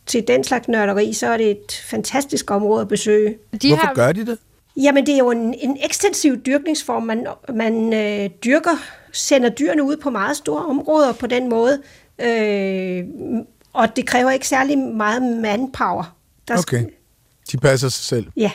[0.06, 3.38] til den slags nørderi, så er det et fantastisk område at besøge.
[3.62, 4.38] De Hvorfor har, gør de det?
[4.78, 7.04] Jamen, det er jo en, en ekstensiv dyrkningsform.
[7.04, 11.82] Man, man øh, dyrker, sender dyrene ud på meget store områder på den måde,
[12.22, 13.04] øh,
[13.80, 16.16] og det kræver ikke særlig meget manpower.
[16.48, 16.86] Der Okay.
[17.52, 18.28] De passer sig selv.
[18.38, 18.52] Ja,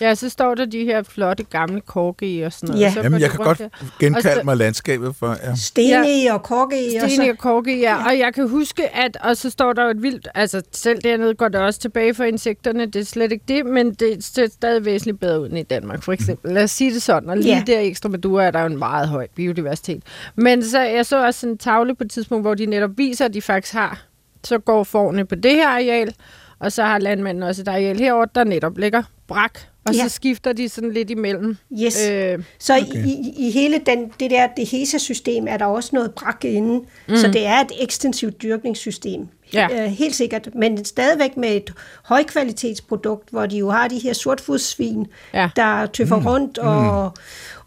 [0.00, 2.80] Ja, så står der de her flotte gamle korke og sådan noget.
[2.84, 2.92] Ja.
[2.92, 3.68] Så Jamen, jeg kan godt der.
[4.00, 5.36] genkalde så- mig landskabet for...
[5.42, 5.54] Ja.
[5.54, 7.30] stene og korke og Stine så...
[7.30, 8.06] og korke, ja.
[8.06, 9.16] Og jeg kan huske, at...
[9.20, 10.28] Og så står der jo et vildt...
[10.34, 12.86] Altså, selv dernede går det også tilbage for insekterne.
[12.86, 16.02] Det er slet ikke det, men det ser stadig væsentligt bedre ud end i Danmark,
[16.02, 16.52] for eksempel.
[16.52, 17.30] Lad os sige det sådan.
[17.30, 17.62] Og lige Ja.
[17.66, 20.02] der i Extremadura er der jo en meget høj biodiversitet.
[20.36, 23.24] Men så, jeg så også sådan en tavle på et tidspunkt, hvor de netop viser,
[23.24, 24.02] at de faktisk har...
[24.44, 26.14] Så går forne på det her areal,
[26.58, 29.58] og så har landmanden også et areal herovre, der netop ligger brak.
[29.88, 30.02] Og Ja.
[30.02, 31.56] så skifter de sådan lidt imellem.
[31.82, 32.08] Yes.
[32.10, 33.04] Øh, Så okay.
[33.06, 37.16] i, i hele den, det der det HESA-system er der også noget brak inde, mm.
[37.16, 39.28] så det er et ekstensivt dyrkningssystem.
[39.54, 39.68] Ja.
[39.84, 41.72] Øh, helt sikkert, men stadigvæk med et
[42.04, 45.50] højkvalitetsprodukt, hvor de jo har de her sortfodssvin, Ja.
[45.56, 46.26] der tøffer mm.
[46.26, 47.12] rundt og,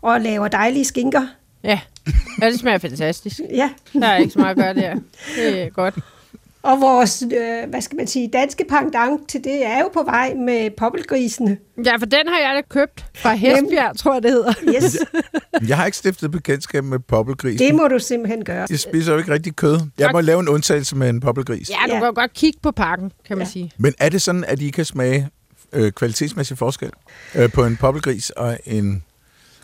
[0.01, 1.27] og laver dejlige skinker.
[1.63, 1.79] ja.
[2.41, 3.39] ja, det smager fantastisk.
[3.53, 3.69] Ja.
[3.93, 4.95] Der er ikke så meget at gøre der.
[5.35, 5.95] Det er godt.
[6.63, 10.33] Og vores, øh, hvad skal man sige, danske pendant til det er jo på vej
[10.33, 11.57] med poppelgrisene.
[11.85, 14.53] Ja, for den har jeg da købt fra Hestbjerg, tror jeg, det hedder.
[14.75, 14.97] Yes,
[15.67, 17.67] Jeg har ikke stiftet bekendtskab med poppelgrisen.
[17.67, 18.67] det må du simpelthen gøre.
[18.69, 19.79] Jeg spiser jo ikke rigtig kød.
[19.97, 21.69] Jeg må lave en undtagelse med en poppelgris.
[21.69, 21.99] Ja, du Ja.
[21.99, 23.51] kan godt kigge på pakken, kan man Ja.
[23.51, 23.71] sige.
[23.77, 25.29] Men er det sådan, at I kan smage
[25.73, 26.89] øh, kvalitetsmæssig forskel
[27.35, 29.03] øh, på en poppelgris og en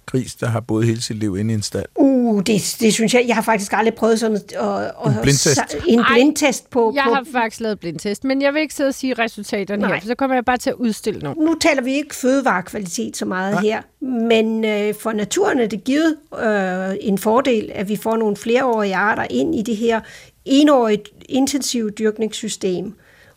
[0.06, 1.86] gris, der har boet hele sit liv inde i en stald?
[1.96, 5.60] Uh, det, det synes jeg, jeg har faktisk aldrig prøvet sådan at, at, En blindtest?
[5.88, 8.88] en Ej, blindtest på, Jeg på har faktisk lavet blindtest, men jeg vil ikke sidde
[8.88, 9.94] og sige resultaterne Nej.
[9.94, 11.46] her, for så kommer jeg bare til at udstille nogle.
[11.46, 13.62] nu taler vi ikke fødevarekvalitet så meget Nej.
[13.62, 18.36] her, men øh, for naturen er det givet øh, en fordel, at vi får nogle
[18.36, 20.00] flereårige arter ind i det her
[20.46, 22.94] enårigt intensivt dyrkningssystem.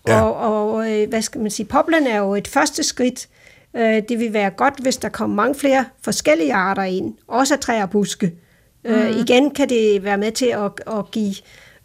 [0.09, 0.23] Ja.
[0.23, 0.37] Og,
[0.71, 3.29] og øh, hvad skal man sige, poplerne er jo et første skridt.
[3.77, 7.61] Øh, det vil være godt, hvis der kommer mange flere forskellige arter ind, også af
[7.61, 8.33] træer og buske.
[8.85, 8.91] Mm.
[8.91, 11.35] Øh, igen kan det være med til at, at give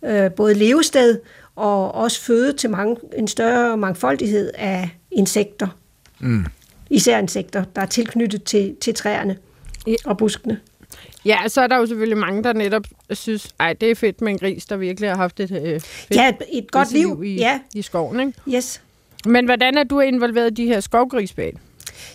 [0.05, 1.19] øh, både levested
[1.55, 5.67] og også føde til mange, en større mangfoldighed af insekter.
[6.19, 6.45] Mm.
[6.89, 9.37] Især insekter, der er tilknyttet til, til træerne
[10.05, 10.59] og buskene.
[11.25, 14.31] Ja, så er der jo selvfølgelig mange, der netop synes, ej, det er fedt med
[14.31, 17.21] en gris, der virkelig har haft et øh, fedt Ja, et, godt liv.
[17.25, 18.19] i, Ja, i skoven.
[18.19, 18.33] Ikke?
[18.57, 18.81] yes.
[19.25, 21.57] Men hvordan er du involveret i de her skovgrisbag?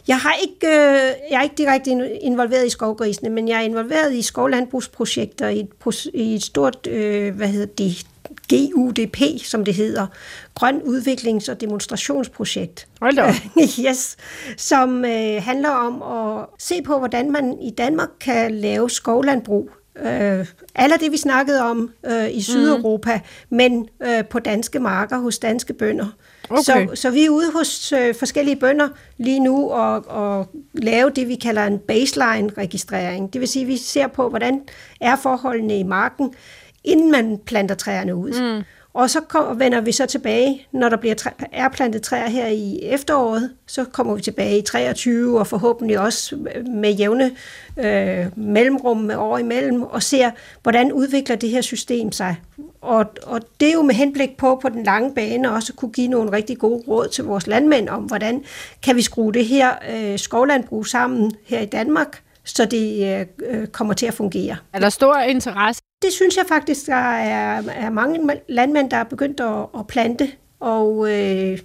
[0.08, 3.64] Jeg har ikke, øh, jeg er ikke direkte in- involveret i skovgrisene, men jeg er
[3.64, 8.06] involveret i skovlandbrugsprojekter i et, i et stort, øh, hvad hedder det,
[8.50, 10.06] GUDP, som det hedder,
[10.54, 12.88] Grøn Udviklings- og Demonstrationsprojekt.
[13.00, 13.34] Hold da
[13.88, 14.16] yes,
[14.56, 19.70] som øh, handler om at se på, hvordan man i Danmark kan lave skovlandbrug.
[19.98, 23.56] Øh, alle det, vi snakkede om øh, i Sydeuropa, mm.
[23.56, 26.06] men øh, på danske marker hos danske bønder.
[26.50, 26.62] Okay.
[26.62, 31.28] Så, så vi er ude hos øh, forskellige bønder lige nu og, og lave det,
[31.28, 33.32] vi kalder en baseline-registrering.
[33.32, 34.62] Det vil sige, at vi ser på, hvordan
[35.00, 36.34] er forholdene i marken,
[36.84, 38.56] inden man planter træerne ud.
[38.56, 38.64] Mm.
[38.92, 42.46] Og så kom, vender vi så tilbage, når der bliver træ, er plantet træer her
[42.46, 47.30] i efteråret, så kommer vi tilbage i 23 og forhåbentlig også med jævne
[47.76, 50.30] øh, mellemrum med år imellem og ser,
[50.62, 52.36] hvordan udvikler det her system sig.
[52.80, 56.08] Og, og det er jo med henblik på på den lange bane også kunne give
[56.08, 58.44] nogle rigtig gode råd til vores landmænd om, hvordan
[58.82, 63.26] kan vi skrue det her øh, skovlandbrug sammen her i Danmark, så det øh,
[63.60, 64.56] øh kommer til at fungere.
[64.72, 65.82] Er der stor interesse?
[66.02, 70.30] Det synes jeg faktisk, der er, er mange landmænd, der er begyndt at, at plante,
[70.60, 71.58] og øh,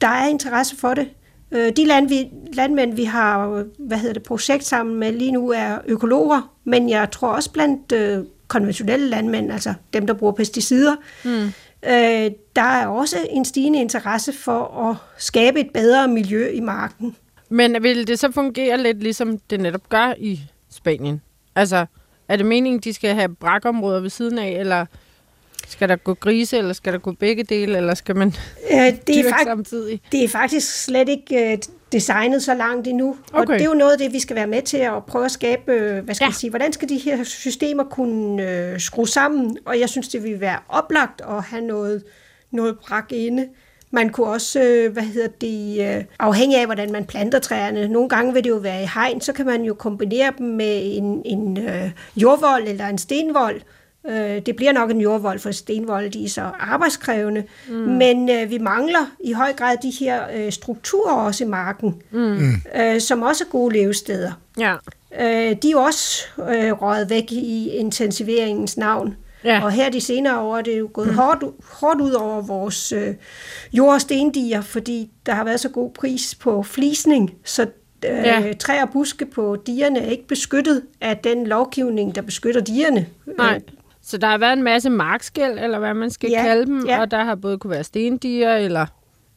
[0.00, 1.08] der er interesse for det.
[1.52, 5.50] Øh, de land, vi, landmænd, vi har hvad hedder det, projekt sammen med lige nu,
[5.50, 10.96] er økologer, men jeg tror også blandt øh, konventionelle landmænd, altså dem, der bruger pesticider,
[11.24, 11.46] mm.
[11.90, 17.16] øh, der er også en stigende interesse for at skabe et bedre miljø i marken.
[17.48, 21.22] Men vil det så fungere lidt ligesom det netop gør i Spanien?
[21.56, 21.86] Altså,
[22.30, 24.86] er det meningen, de skal have brakområder ved siden af, eller
[25.68, 28.34] skal der gå grise, eller skal der gå begge dele, eller skal man
[28.72, 30.00] øh, det er fakt- samtidig?
[30.12, 31.58] Det er faktisk slet ikke øh,
[31.92, 33.16] designet så langt endnu.
[33.32, 33.40] Okay.
[33.40, 35.30] Og det er jo noget af det, vi skal være med til at prøve at
[35.30, 36.28] skabe, øh, hvad skal ja.
[36.28, 39.58] jeg sige, hvordan skal de her systemer kunne øh, skrue sammen?
[39.64, 42.02] Og jeg synes, det vil være oplagt at have noget,
[42.50, 43.48] noget brak inde.
[43.90, 47.88] Man kunne også, øh, hvad hedder det, øh, afhængig af, hvordan man planter træerne.
[47.88, 50.96] Nogle gange vil det jo være i hegn, så kan man jo kombinere dem med
[50.96, 53.60] en, en øh, jordvold eller en stenvold.
[54.46, 57.44] Det bliver nok en jordvold, for stenvold de er så arbejdskrævende.
[57.68, 57.74] Mm.
[57.74, 62.52] Men øh, vi mangler i høj grad de her øh, strukturer også i marken, mm.
[62.76, 64.32] øh, som også er gode levesteder.
[64.58, 64.74] Ja.
[65.20, 69.16] Øh, de er jo også øh, røget væk i intensiveringens navn.
[69.44, 69.64] Ja.
[69.64, 71.14] Og her de senere år er det jo gået mm.
[71.14, 73.14] hårdt, hårdt ud over vores øh,
[73.72, 77.62] jord- og stendiger, fordi der har været så god pris på flisning, så
[78.04, 78.52] øh, ja.
[78.58, 83.06] træer og buske på dierne er ikke beskyttet af den lovgivning, der beskytter dierne.
[83.38, 83.60] Nej.
[84.02, 86.42] Så der har været en masse markskæld, eller hvad man skal ja.
[86.42, 87.00] kalde dem, ja.
[87.00, 88.86] og der har både kunne være stendiger, eller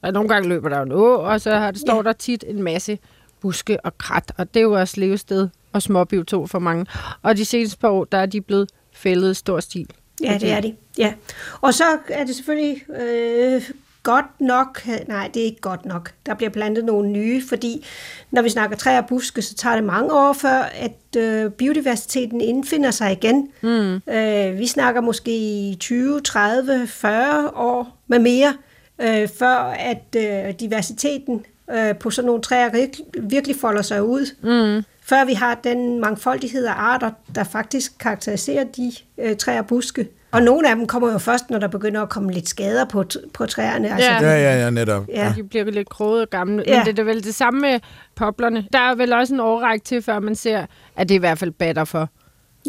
[0.02, 2.02] og nogle gange løber der en å, og så har, står ja.
[2.02, 2.98] der tit en masse
[3.42, 6.86] buske og krat, og det er jo også levested og småbiotop for mange.
[7.22, 8.70] Og de seneste par år, der er de blevet
[9.04, 9.88] fældet stor stil.
[10.24, 10.76] Ja, det er de.
[10.98, 11.14] Ja.
[11.62, 13.62] Og så er det selvfølgelig øh,
[14.04, 16.12] godt nok, nej, det er ikke godt nok.
[16.26, 17.86] Der bliver plantet nogle nye, fordi
[18.32, 22.42] når vi snakker træer og buske, så tager det mange år før, at øh, biodiversiteten
[22.42, 23.50] indfinder sig igen.
[23.62, 24.02] Mm.
[24.14, 28.54] Øh, vi snakker måske 20, 30, 40 år med mere,
[29.02, 32.88] øh, før at øh, diversiteten øh, på sådan nogle træer
[33.22, 34.26] virkelig folder sig ud.
[34.42, 39.68] Mm før vi har den mangfoldighed af arter, der faktisk karakteriserer de øh, træer og
[39.68, 40.08] buske.
[40.32, 43.04] Og nogle af dem kommer jo først, når der begynder at komme lidt skader på,
[43.34, 43.94] på træerne.
[43.94, 44.22] Altså, ja.
[44.22, 45.06] ja, ja, ja, netop.
[45.10, 45.34] Ja.
[45.36, 46.64] De bliver lidt kroget og gamle.
[46.68, 46.78] Ja.
[46.78, 47.80] Men det er vel det samme med
[48.16, 48.68] poplerne.
[48.74, 51.38] Der er vel også en overrække til, før man ser, at det er i hvert
[51.38, 52.10] fald batter for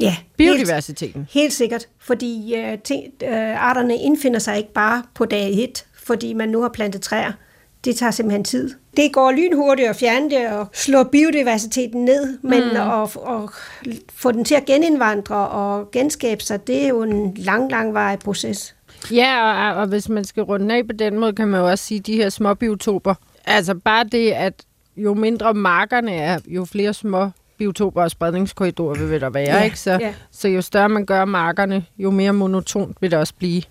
[0.01, 1.21] Ja, biodiversiteten.
[1.21, 5.85] Helt, helt sikkert, fordi uh, ting, uh, arterne indfinder sig ikke bare på dag et,
[6.05, 7.33] fordi man nu har plantet træer
[7.85, 8.71] det tager simpelthen tid.
[8.97, 12.77] Det går lynhurtigt at fjerne det og slå biodiversiteten ned, men mm.
[12.77, 13.51] at, at
[14.15, 18.75] få den til at genindvandre og genskabe sig, det er jo en lang, langvarig proces.
[19.11, 21.85] Ja, og, og hvis man skal runde af på den måde, kan man jo også
[21.85, 23.15] sige, at de her små biotoper,
[23.47, 24.55] altså bare det, at
[24.97, 29.81] jo mindre markerne er, jo flere små biotoper og spredningskorridorer vil der være, ja, ikke?
[29.81, 30.15] Så, ja.
[30.31, 33.63] så jo større man gør markerne, jo mere monotont vil det også blive.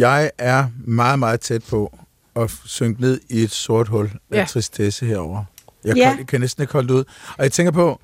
[0.00, 1.98] Jeg er meget, meget tæt på
[2.36, 4.44] at synke ned i et sort hul af ja.
[4.44, 5.44] tristesse herover.
[5.84, 6.14] Jeg ja.
[6.16, 7.04] kan, kan næsten ikke holde det ud.
[7.38, 8.00] Og jeg tænker på,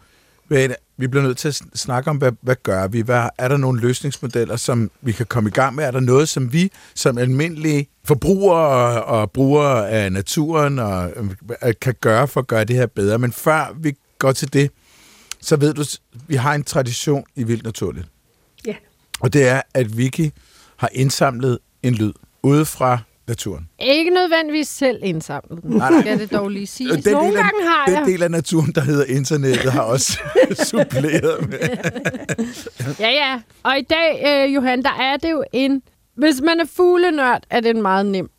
[0.49, 3.01] hvad, vi bliver nødt til at snakke om, hvad, hvad gør vi?
[3.01, 5.85] Hvad, er der nogle løsningsmodeller, som vi kan komme i gang med?
[5.85, 11.11] Er der noget, som vi som almindelige forbrugere og, og brugere af naturen og,
[11.65, 13.19] øh, kan gøre for at gøre det her bedre?
[13.19, 14.71] Men før vi går til det,
[15.41, 15.85] så ved du,
[16.27, 18.07] vi har en tradition i Vildt Naturligt.
[18.67, 18.75] Ja.
[19.21, 20.31] Og det er, at Vicky
[20.77, 23.69] har indsamlet en lyd ude fra naturen.
[23.79, 26.01] Ikke nødvendigvis selv indsamlet den, nej, nej.
[26.01, 26.97] skal det dog lige sige.
[26.97, 28.01] Den Nogle gange af, har jeg.
[28.01, 30.19] Den del af naturen, der hedder internettet, har også
[30.71, 31.59] suppleret med.
[33.01, 33.41] ja, ja.
[33.63, 35.83] Og i dag, øh, Johan, der er det jo en...
[36.15, 38.31] Hvis man er fuglenørd, er det en meget nem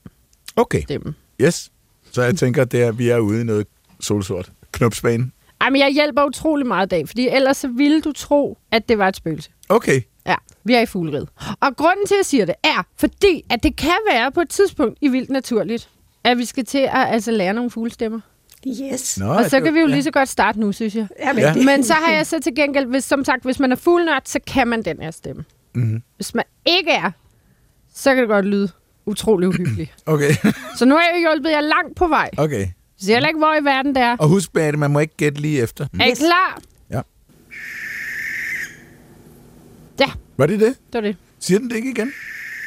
[0.55, 0.81] Okay.
[0.81, 1.13] Stemme.
[1.41, 1.71] Yes.
[2.11, 3.67] Så jeg tænker, det er, at vi er ude i noget
[3.99, 4.51] solsort.
[4.71, 5.31] Knupsbane.
[5.61, 8.89] Ej, men jeg hjælper utrolig meget i dag, fordi ellers så ville du tro, at
[8.89, 9.49] det var et spøgelse.
[9.69, 10.01] Okay.
[10.67, 11.29] Vi er i fugleriet.
[11.59, 14.49] Og grunden til, at jeg siger det, er, fordi at det kan være på et
[14.49, 15.89] tidspunkt i vildt naturligt,
[16.23, 18.19] at vi skal til at altså, lære nogle fuglestemmer.
[18.67, 19.17] Yes.
[19.19, 19.91] Nå, Og så kan vi jo ja.
[19.93, 21.07] lige så godt starte nu, synes jeg.
[21.19, 21.53] Jamen, Ja.
[21.55, 24.39] Men så har jeg så til gengæld, hvis, som sagt, hvis man er fuglnørd, så
[24.47, 25.45] kan man den her stemme.
[25.75, 26.01] Mhm.
[26.15, 27.11] Hvis man ikke er,
[27.93, 28.69] så kan det godt lyde
[29.05, 29.93] utrolig uhyggeligt.
[30.05, 30.31] Okay,
[30.77, 32.29] så nu har jeg hjulpet jer langt på vej.
[32.37, 32.59] okay.
[32.59, 34.17] Jeg siger heller ikke, hvor i verden det er.
[34.17, 35.87] Og husk, Beate, man må ikke gætte lige efter.
[35.99, 36.17] Er I Yes.
[36.17, 36.59] klar?
[36.89, 37.01] Ja.
[39.99, 40.67] Ja, Var det det?
[40.67, 41.15] det var det.
[41.39, 42.11] Siger den det ikke igen?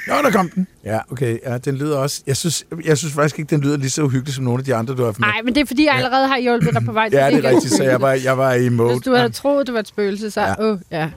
[0.08, 0.66] Nå, der kom den.
[0.84, 1.38] Ja, okay.
[1.46, 2.22] Ja, den lyder også...
[2.26, 4.74] Jeg synes, jeg synes faktisk ikke, den lyder lige så uhyggelig som nogle af de
[4.74, 5.28] andre, du har haft med.
[5.28, 7.08] Nej, men det er fordi, jeg allerede har hjulpet dig på vej.
[7.10, 8.92] til Ja, det er rigtigt, så jeg var, jeg var i mode.
[8.92, 10.40] Hvis du havde troet, det var et spøgelse, så...
[10.40, 10.48] Ja.
[10.48, 10.72] Ja.
[10.72, 11.10] Oh, ja.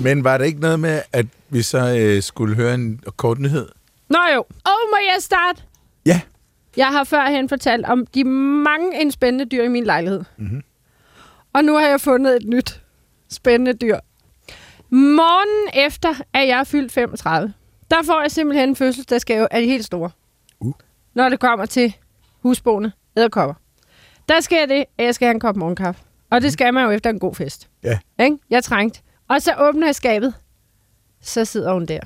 [0.00, 3.68] Men var det ikke noget med, at vi så øh, skulle høre en kort nyhed?
[4.08, 4.38] Nå jo.
[4.64, 5.62] Og må jeg starte?
[6.06, 6.20] Ja.
[6.76, 10.20] Jeg har førhen fortalt om de mange en spændende dyr i min lejlighed.
[10.38, 10.62] Mm-hmm.
[11.52, 12.80] Og nu har jeg fundet et nyt
[13.30, 13.96] spændende dyr.
[14.92, 17.52] Morgen efter, at jeg er fyldt 35,
[17.90, 20.10] der får jeg simpelthen en fødselsdagsgave af de helt store.
[20.60, 20.72] Uh.
[21.14, 21.96] Når det kommer til
[22.40, 23.54] husboende æderkopper.
[24.28, 26.02] Der sker det, at jeg skal have en kop morgenkaffe.
[26.30, 27.68] Og det skal man jo efter en god fest.
[27.82, 27.98] Ja.
[28.20, 28.38] Ikke?
[28.50, 29.02] Jeg er trængt.
[29.28, 30.34] Og så åbner jeg skabet.
[31.20, 32.00] Så sidder hun der.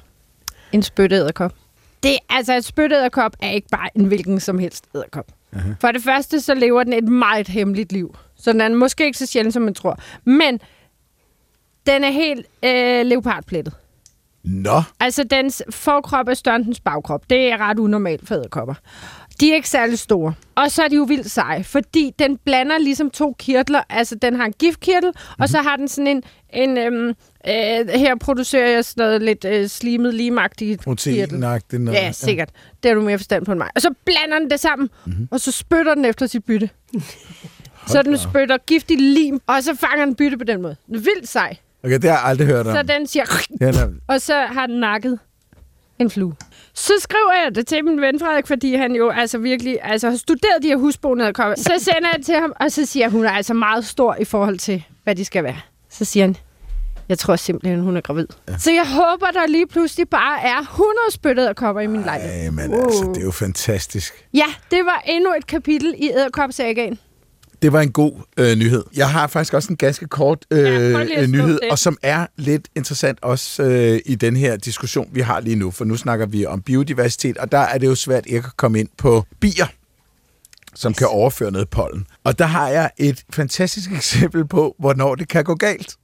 [0.73, 1.55] En spytteæderkop.
[2.03, 5.33] Det, altså, et spytteæderkop er ikke bare en hvilken som helst æderkop.
[5.81, 8.17] For det første, så lever den et meget hemmeligt liv.
[8.37, 9.99] Så den er måske ikke så sjældent, som man tror.
[10.25, 10.61] Men
[11.87, 13.75] den er helt øh, leopardplettet.
[14.45, 17.31] Nå, Altså, dens forkrop er større end dens bagkrop.
[17.31, 18.75] Det er ret unormalt for æderkopper.
[19.41, 20.35] De er ikke særlig store.
[20.55, 23.83] Og så er de jo vildt seje, fordi den blander ligesom to kirtler.
[23.91, 25.43] Altså, den har en giftkirtel, mm-hmm.
[25.43, 26.23] og så har den sådan en...
[26.53, 27.09] en øhm,
[27.49, 31.39] øh, her producerer jeg sådan noget lidt øh, slimet, limagtigt kirtel.
[31.85, 31.99] noget.
[31.99, 32.51] Ja, sikkert.
[32.83, 33.71] Det har du mere forstand på end mig.
[33.75, 35.29] Og så blander den det sammen, mm-hmm.
[35.31, 36.71] og så spytter den efter sit bytte.
[37.93, 40.77] så den spytter giftig lim, og så fanger den bytte på den måde.
[40.87, 41.57] Den er vildt sej.
[41.85, 42.75] Okay, det har jeg aldrig hørt om.
[42.77, 43.25] Så den siger...
[43.61, 45.19] Er, Og så har den nakket
[45.99, 46.35] en flue.
[46.75, 50.17] Så skriver jeg det til min ven Frederik, fordi han jo altså virkelig altså, har
[50.17, 53.31] studeret de her husboende Så sender jeg det til ham, og så siger hun er
[53.31, 55.61] altså meget stor i forhold til, hvad de skal være.
[55.91, 56.37] Så siger han,
[57.09, 58.27] jeg tror simpelthen, hun er gravid.
[58.49, 58.59] Ja.
[58.59, 62.45] Så jeg håber, der lige pludselig bare er 100 spyttede kopper i min lejlighed.
[62.45, 64.27] Ej, men altså, det er jo fantastisk.
[64.35, 66.99] Ja, det var endnu et kapitel i Æderkopsagaen.
[67.63, 68.85] Det var en god øh, nyhed.
[68.97, 73.19] Jeg har faktisk også en ganske kort øh, Ja, nyhed, og som er lidt interessant
[73.23, 75.71] også øh, i den her diskussion, vi har lige nu.
[75.71, 78.81] For nu snakker vi om biodiversitet, og der er det jo svært ikke at komme
[78.81, 79.67] ind på bier,
[80.75, 82.07] som kan overføre noget pollen.
[82.25, 85.97] Og der har jeg et fantastisk eksempel på, hvornår det kan gå galt.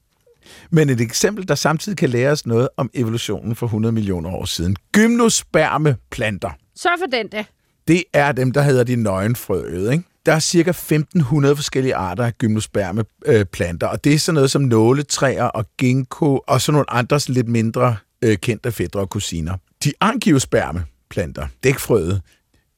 [0.71, 4.45] Men et eksempel, der samtidig kan lære os noget om evolutionen for 100 millioner år
[4.45, 4.77] siden.
[4.93, 6.51] Gymnospermeplanter.
[6.77, 7.45] Så for den da.
[7.89, 9.93] Det er dem, der hedder de nøgenfrøede.
[9.93, 10.05] Ikke?
[10.27, 14.51] Der er cirka 1500 forskellige arter af gymnosperme øh, planter, og det er sådan noget
[14.51, 19.57] som nåletræer og ginkgo og sådan nogle andre lidt mindre øh, kendte fædre og kusiner.
[19.85, 22.21] De angiosperme planter, dækfrøede,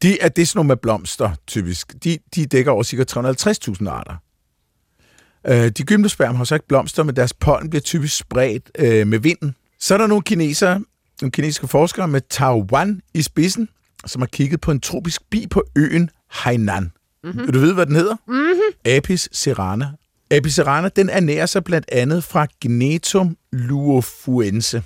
[0.03, 1.95] de er det sådan nogle med blomster, typisk.
[2.05, 4.17] De, de dækker over cirka 350.000 arter.
[5.47, 9.19] Øh, de gymnosperme har så ikke blomster, men deres pollen bliver typisk spredt øh, med
[9.19, 9.55] vinden.
[9.81, 10.83] Så er der nogle kinesere,
[11.21, 13.69] nogle kinesiske forskere med Taiwan i spidsen,
[14.07, 16.93] som har kigget på en tropisk bi på øen Hainan.
[17.25, 17.47] Mm-hmm.
[17.47, 18.17] Vil du vide, hvad den hedder?
[18.29, 18.61] Mm-hmm.
[18.85, 19.89] Apis cerana.
[20.31, 24.83] Apis cerana, den ernærer sig blandt andet fra Gnetum luofuense.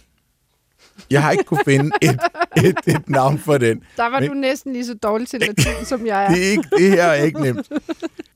[1.10, 2.18] Jeg har ikke kunne finde et,
[2.56, 3.82] et, et navn for den.
[3.96, 6.28] Der var Men- du næsten lige så dårlig til latin, som jeg er.
[6.34, 7.68] Det, er ikke, det her er ikke nemt.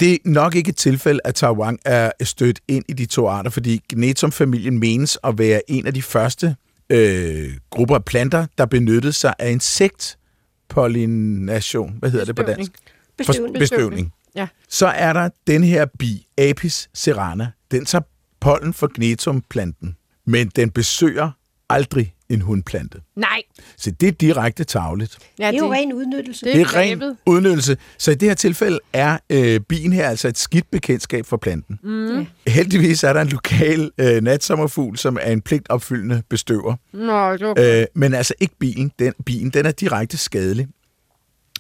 [0.01, 3.51] Det er nok ikke et tilfælde, at Taiwan er stødt ind i de to arter,
[3.51, 6.57] fordi Gnetum-familien menes at være en af de første
[6.91, 11.97] øh, grupper af planter, der benyttede sig af insektpollination.
[11.99, 12.69] Hvad hedder det på Bestøvning.
[12.69, 12.92] dansk?
[13.27, 13.59] Bestøvning.
[13.59, 14.13] Bestøvning.
[14.37, 14.49] Ja.
[14.69, 17.51] Så er der den her bi, Apis cerana.
[17.71, 18.03] Den tager
[18.41, 21.31] pollen fra Gnetum-planten, men den besøger
[21.71, 22.99] aldrig en hundplante.
[23.17, 23.43] Nej.
[23.77, 25.19] Så det er direkte tavligt.
[25.39, 26.47] Ja, Det er jo ren udnyttelse.
[26.47, 27.17] Det- Det er ren grebet.
[27.27, 27.77] udnyttelse.
[27.99, 31.79] Så i det her tilfælde er øh, bien her altså et skidt bekendtskab for planten.
[31.83, 32.27] Mm.
[32.47, 36.77] Heldigvis er der en lokal øh, natsommerfugl, som er en pligtopfyldende bestøver.
[36.93, 37.55] Nå, det var...
[37.59, 38.93] Øh, men altså ikke bilen.
[38.99, 40.67] Den, bien, den er direkte skadelig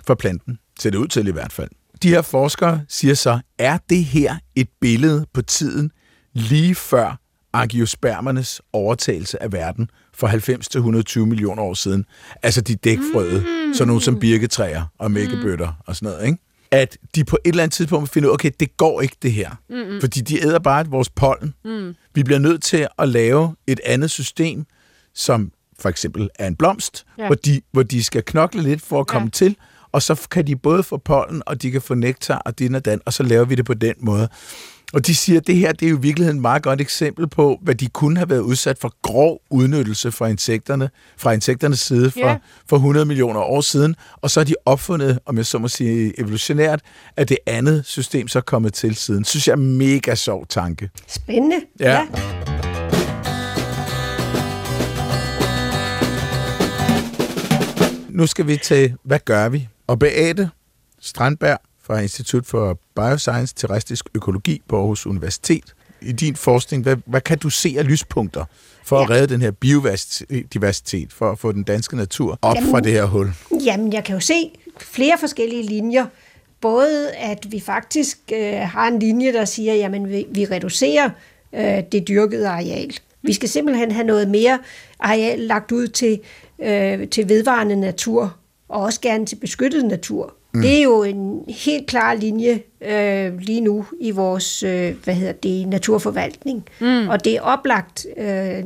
[0.06, 0.58] for planten.
[0.80, 1.68] Ser det ud til i hvert fald.
[2.02, 5.90] De her forskere siger så, er det her et billede på tiden
[6.32, 7.18] lige før
[7.52, 12.04] angiospermernes overtagelse af verden for 90-120 millioner år siden?
[12.42, 13.74] Altså de dækfrøede, mm.
[13.74, 16.38] sådan nogle som birketræer og mælkebøtter og sådan noget, ikke?
[16.70, 19.32] At de på et eller andet tidspunkt finder ud af, okay, det går ikke det
[19.32, 19.50] her.
[19.70, 20.00] Mm-hmm.
[20.00, 21.54] Fordi de æder bare vores pollen.
[21.64, 21.94] Mm.
[22.14, 24.64] Vi bliver nødt til at lave et andet system,
[25.14, 27.04] som for eksempel er en blomst.
[27.18, 27.26] Ja.
[27.26, 29.30] hvor, de, hvor de skal knokle lidt for at komme Ja.
[29.30, 29.56] til,
[29.92, 32.84] og så kan de både få pollen, og de kan få nektar og din og
[32.84, 34.28] dan, og så laver vi det på den måde.
[34.94, 37.28] Og de siger, at det her det er jo i virkeligheden et meget godt eksempel
[37.28, 42.10] på, hvad de kunne have været udsat for grov udnyttelse fra insekterne, fra insekternes side
[42.10, 42.36] for, Ja.
[42.68, 46.20] for 100 millioner år siden, og så har de opfundet, om jeg så må sige
[46.20, 46.80] evolutionært,
[47.16, 49.24] at det andet system så er kommet til siden.
[49.24, 50.90] Synes jeg er mega sjov tanke.
[51.08, 51.56] Spændende.
[51.80, 52.06] Ja.
[58.10, 59.68] Nu skal vi til, hvad gør vi?
[59.86, 60.50] Og Beate
[61.00, 65.64] Strandberg fra Institut for Bioscience Terrestrisk Økologi på Aarhus Universitet.
[66.02, 68.44] I din forskning, hvad, hvad kan du se af lyspunkter
[68.84, 69.14] for at Ja.
[69.14, 73.04] redde den her biodiversitet, for at få den danske natur op Jamen- fra det her
[73.04, 73.32] hul?
[73.64, 76.06] Jamen, jeg kan jo se flere forskellige linjer.
[76.60, 81.10] Både at vi faktisk øh, har en linje, der siger, jamen vi, vi reducerer
[81.52, 82.90] øh, det dyrkede areal.
[83.22, 84.58] Vi skal simpelthen have noget mere
[85.00, 86.20] areal lagt ud til,
[86.62, 88.36] øh, til vedvarende natur,
[88.72, 90.34] og også gerne til beskyttet natur.
[90.54, 90.60] Mm.
[90.62, 95.32] Det er jo en helt klar linje øh, lige nu i vores øh, hvad hedder
[95.32, 96.64] det, naturforvaltning.
[96.80, 97.08] Mm.
[97.08, 98.64] Og det er oplagt øh,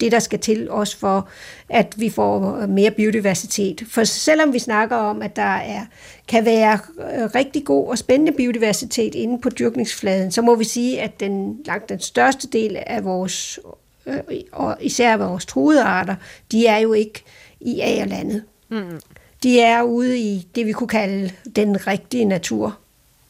[0.00, 1.28] det, der skal til også for,
[1.68, 3.82] at vi får mere biodiversitet.
[3.88, 5.80] For selvom vi snakker om, at der er,
[6.28, 11.00] kan være øh, rigtig god og spændende biodiversitet inde på dyrkningsfladen, så må vi sige,
[11.00, 13.60] at den langt den største del af vores,
[14.06, 14.18] øh,
[14.52, 16.14] og især vores truede arter,
[16.52, 17.22] de er jo ikke
[17.60, 18.42] i A-landet.
[18.68, 19.00] Mm.
[19.42, 22.78] De er ude i det, vi kunne kalde den rigtige natur.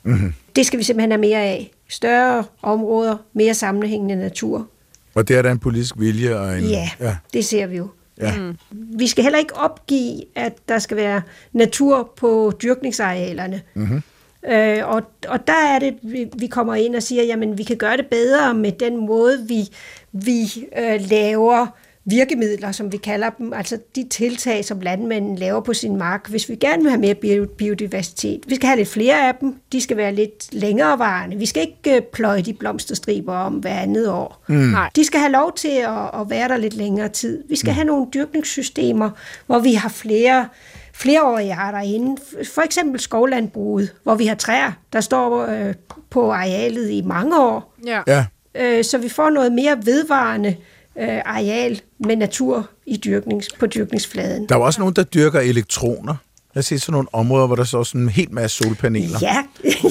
[0.03, 0.35] Mm-hmm.
[0.57, 1.71] Det skal vi simpelthen have mere af.
[1.89, 4.67] Større områder, mere sammenhængende natur.
[5.15, 6.65] Og det er der en politisk vilje og en...
[6.65, 7.17] Ja, ja.
[7.33, 7.89] det ser vi jo.
[8.21, 8.33] Ja.
[8.71, 13.63] Vi skal heller ikke opgive, at der skal være natur på dyrkningsarealerne.
[13.75, 14.03] Mm-hmm.
[14.47, 17.77] Øh, og, og der er det, vi, vi kommer ind og siger, jamen vi kan
[17.77, 19.69] gøre det bedre med den måde, vi,
[20.13, 20.43] vi
[20.79, 21.67] øh, laver
[22.05, 26.48] virkemidler, som vi kalder dem, altså de tiltag, som landmænden laver på sin mark, hvis
[26.48, 28.40] vi gerne vil have mere bio- biodiversitet.
[28.46, 31.36] Vi skal have lidt flere af dem, de skal være lidt længerevarende.
[31.36, 34.44] Vi skal ikke øh, pløje de blomsterstriber om hver andet år.
[34.48, 34.55] Mm.
[34.55, 34.90] Nej.
[34.96, 37.44] De skal have lov til at, at være der lidt længere tid.
[37.48, 37.74] Vi skal mm.
[37.74, 39.11] have nogle dyrkningssystemer,
[39.46, 40.48] hvor vi har flere
[40.94, 42.20] flereårige arter inde.
[42.55, 45.74] For eksempel skovlandbruget, hvor vi har træer, der står øh,
[46.11, 47.74] på arealet i mange år.
[47.86, 48.03] Ja.
[48.07, 48.26] ja.
[48.55, 50.55] Øh, så vi får noget mere vedvarende øh,
[50.97, 54.47] areal med natur i dyrknings, på dyrkningsfladen.
[54.49, 56.14] Der er også nogen, der dyrker elektroner.
[56.55, 59.18] Jeg ser sådan nogle områder, hvor der står sådan en helt masse solpaneler.
[59.22, 59.45] Ja,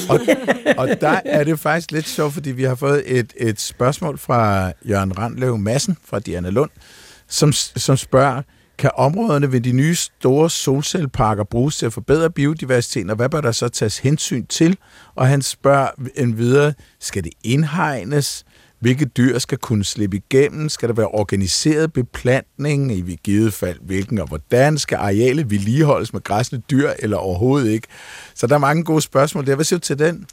[0.09, 0.19] Og,
[0.77, 4.71] og der er det faktisk lidt sjovt, fordi vi har fået et, et spørgsmål fra
[4.89, 6.69] Jørgen Randlev Madsen fra Diana Lund,
[7.27, 8.41] som, som spørger,
[8.77, 13.41] kan områderne ved de nye store solcelleparker bruges til at forbedre biodiversiteten, og hvad bør
[13.41, 14.77] der så tages hensyn til?
[15.15, 18.45] Og han spørger en videre, skal det indhegnes?
[18.79, 20.69] Hvilke dyr skal kunne slippe igennem?
[20.69, 22.91] Skal der være organiseret beplantning?
[22.91, 24.77] I givet fald hvilken og hvordan?
[24.77, 27.87] Skal arealet vedligeholdes med græsne dyr eller overhovedet ikke?
[28.35, 29.55] Så der er mange gode spørgsmål der.
[29.55, 30.25] Hvad siger du til den?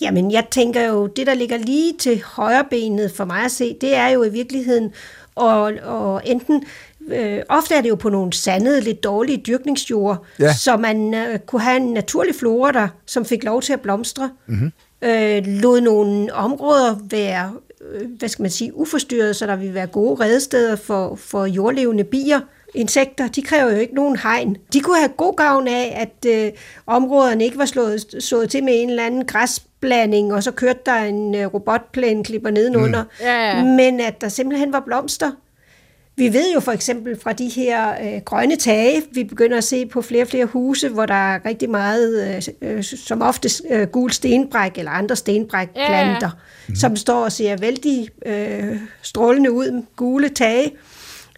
[0.00, 3.76] Jamen, jeg tænker jo, det der ligger lige til højre benet for mig at se,
[3.80, 4.90] det er jo i virkeligheden,
[5.34, 6.64] og, og enten,
[7.08, 10.54] øh, ofte er det jo på nogle sandede, lidt dårlige dyrkningsjord, Ja.
[10.54, 14.30] så man øh, kunne have en naturlig flora der, som fik lov til at blomstre.
[14.46, 14.72] Mm-hmm.
[15.02, 17.52] Øh, lod nogle områder være,
[18.18, 22.40] hvad skal man sige, uforstyrret, så der ville være gode redesteder for, for jordlevende bier.
[22.74, 24.56] Insekter, de kræver jo ikke nogen hegn.
[24.72, 26.52] De kunne have god gavn af, at øh,
[26.86, 30.96] områderne ikke var slået, slået til med en eller anden græsblanding, og så kørte der
[30.96, 33.02] en øh, robotplæneklipper nedenunder.
[33.02, 33.08] Mm.
[33.20, 33.64] Ja, ja.
[33.64, 35.30] Men at der simpelthen var blomster.
[36.18, 39.86] Vi ved jo for eksempel fra de her øh, grønne tage, vi begynder at se
[39.86, 44.10] på flere og flere huse, hvor der er rigtig meget, øh, som ofte øh, gul
[44.10, 46.76] stenbræk eller andre stenbrækplanter, Ja, mm.
[46.76, 50.72] som står og ser vældig øh, strålende ud, gule tage.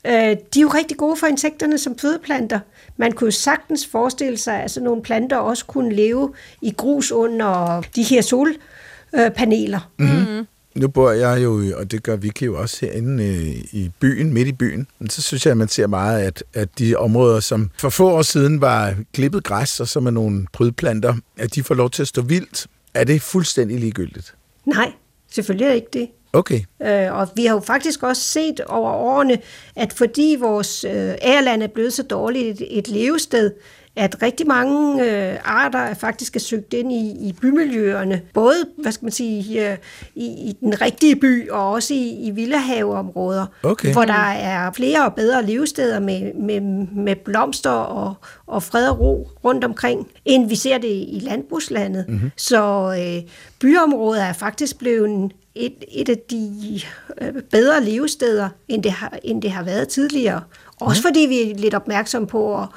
[0.07, 2.61] Øh, de er jo rigtig gode for insekterne som fødeplanter.
[2.97, 7.83] Man kunne sagtens forestille sig, at sådan nogle planter også kunne leve i grus under
[7.97, 9.91] de her solpaneler.
[9.99, 10.47] Mm-hmm.
[10.75, 14.49] Nu bor jeg jo, og det gør Vicky jo også herinde øh, i byen, midt
[14.49, 14.87] i byen.
[14.99, 18.11] Men så synes jeg, at man ser meget, at, at de områder, som for få
[18.11, 22.03] år siden var klippet græs, og så med nogle prydplanter, at de får lov til
[22.03, 22.66] at stå vildt.
[22.95, 24.35] Er det fuldstændig ligegyldigt?
[24.66, 24.93] Nej,
[25.31, 26.09] selvfølgelig er ikke det.
[26.33, 26.61] Okay.
[26.83, 29.39] Øh, og vi har jo faktisk også set over årene,
[29.77, 33.51] at fordi vores øh, ærland er blevet så dårligt et, et levested,
[33.97, 38.20] at rigtig mange øh, arter er faktisk er søgt ind i, i bymiljøerne.
[38.34, 39.76] Både, hvad skal man sige, øh,
[40.14, 43.93] i, i den rigtige by og også i, i villahaveområder, Okay.
[43.93, 46.61] hvor der er flere og bedre levesteder med, med,
[46.97, 48.14] med blomster og,
[48.47, 52.05] og fred og ro rundt omkring, end vi ser det i landbrugslandet.
[52.09, 52.30] Mm-hmm.
[52.36, 53.30] Så øh,
[53.61, 56.80] byområder er faktisk blevet et, et af de
[57.20, 60.41] øh, bedre levesteder, end det, har, end det har været tidligere.
[60.80, 62.68] Også fordi vi er lidt opmærksomme på at,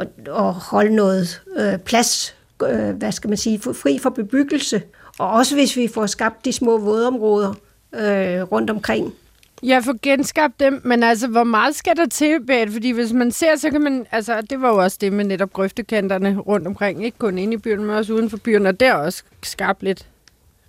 [0.00, 2.36] at, at holde noget øh, plads,
[2.68, 4.82] øh, hvad skal man sige, fri for bebyggelse.
[5.18, 7.54] Og også hvis vi får skabt de små vådområder
[7.94, 9.14] øh, rundt omkring.
[9.62, 12.70] Ja, for genskabt dem, men altså, hvor meget skal der til, Beat?
[12.70, 15.52] Fordi hvis man ser, så kan man, altså, det var jo også det med netop
[15.52, 18.94] grøftekanterne rundt omkring, ikke kun inde i byen, men også uden for byen, og der
[18.94, 20.06] også skabt lidt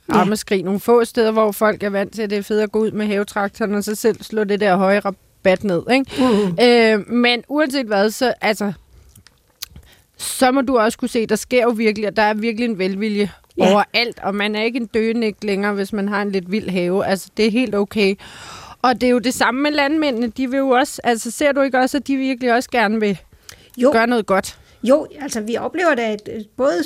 [0.09, 0.13] Ja.
[0.13, 0.63] armeskrig.
[0.63, 2.91] Nogle få steder, hvor folk er vant til, at det er fedt at gå ud
[2.91, 6.05] med havetraktoren, og så selv slå det der høje rabat ned, ikke?
[6.19, 6.63] Mm.
[6.65, 8.73] Øh, men uanset hvad, så, altså,
[10.23, 12.79] så må du også kunne se, der sker jo virkelig, at der er virkelig en
[12.79, 13.71] velvilje Ja.
[13.73, 17.05] overalt, og man er ikke en døende længere, hvis man har en lidt vild have.
[17.05, 18.15] Altså, det er helt okay.
[18.81, 20.27] Og det er jo det samme med landmændene.
[20.27, 23.19] De vil jo også, altså ser du ikke også, at de virkelig også gerne vil
[23.77, 24.57] Jo, gøre noget godt?
[24.83, 26.83] Jo, altså vi oplever da, at øh, både,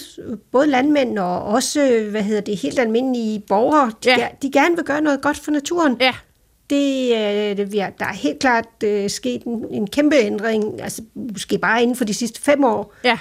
[0.51, 4.27] både landmænd og også, øh, hvad hedder det, helt almindelige borgere, de, ja.
[4.41, 5.97] de gerne vil gøre noget godt for naturen.
[6.01, 6.13] Ja.
[6.69, 10.81] Det, øh, det, vi er- der er helt klart øh, sket en, en kæmpe ændring,
[10.81, 12.93] altså måske bare inden for de sidste fem år.
[13.03, 13.17] Ja.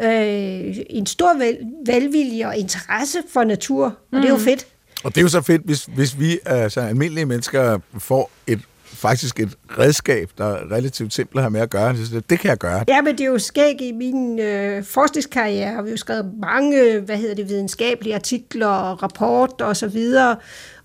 [0.00, 4.18] Øh, en stor vel, velvilje og interesse for natur, og mm.
[4.20, 4.66] det er jo fedt.
[5.04, 8.60] Og det er jo så fedt, hvis, hvis vi, altså almindelige mennesker, får et
[8.98, 11.92] faktisk et redskab, der er relativt simpelt at have med at gøre.
[11.92, 12.84] Det, det kan jeg gøre.
[12.88, 15.72] Ja, men det er jo skæg i min øh, forskningskarriere.
[15.72, 20.36] Har vi jo skrevet mange, hvad hedder det, videnskabelige artikler og rapporter og så videre.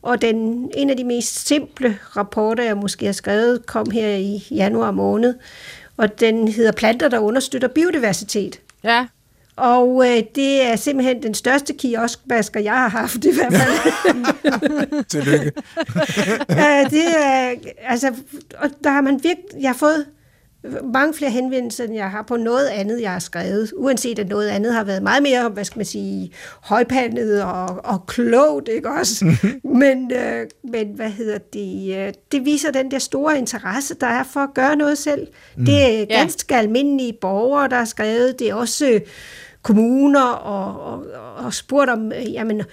[0.01, 4.47] Og den, en af de mest simple rapporter, jeg måske har skrevet, kom her i
[4.51, 5.33] januar måned.
[5.97, 8.59] Og den hedder Planter, der understøtter biodiversitet.
[8.83, 9.07] Ja.
[9.55, 15.03] Og øh, det er simpelthen den største kioskbasker, jeg har haft i hvert fald.
[15.11, 15.51] Tillykke.
[16.49, 17.55] øh, det er,
[17.87, 18.13] altså,
[18.57, 20.05] og der har man virkelig, jeg har fået
[20.93, 23.73] mange flere henvendelser, end jeg har på noget andet, jeg har skrevet.
[23.77, 26.31] Uanset at noget andet har været meget mere, hvad skal man sige,
[26.61, 29.25] højpandet og, og klogt, ikke også?
[29.81, 31.97] men, øh, men hvad hedder det?
[31.97, 35.27] Øh, det viser den der store interesse, der er for at gøre noget selv.
[35.57, 35.65] Mm.
[35.65, 38.39] Det er ganske almindelige borgere, der har skrevet.
[38.39, 39.01] Det er også øh,
[39.63, 41.05] kommuner og, og,
[41.45, 42.63] og spurgt om, øh, jamen,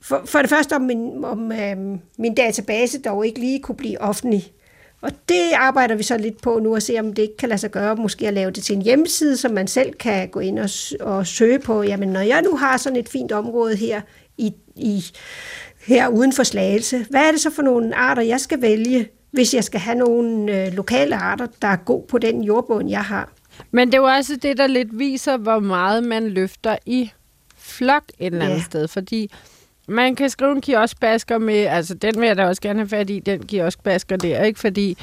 [0.00, 1.76] for, for det første om, min, om øh,
[2.18, 4.52] min database dog ikke lige kunne blive offentlig.
[5.00, 7.60] Og det arbejder vi så lidt på nu at se, om det ikke kan lade
[7.60, 10.58] sig gøre, måske at lave det til en hjemmeside, som man selv kan gå ind
[10.58, 10.70] og,
[11.00, 11.82] og søge på.
[11.82, 14.00] Jamen, når jeg nu har sådan et fint område her
[14.38, 15.04] i, i
[15.86, 19.54] her uden for Slagelse, hvad er det så for nogle arter, jeg skal vælge, hvis
[19.54, 23.32] jeg skal have nogle øh, lokale arter, der er god på den jordbund, jeg har?
[23.70, 27.10] Men det er jo også det, der lidt viser, hvor meget man løfter i
[27.56, 28.62] flok et eller andet Ja.
[28.62, 28.88] sted.
[28.88, 29.30] Fordi
[29.88, 33.10] man kan skrive en kioskbasker med, altså den vil jeg da også gerne have fat
[33.10, 34.60] i, den kioskbasker der, ikke?
[34.60, 34.96] Fordi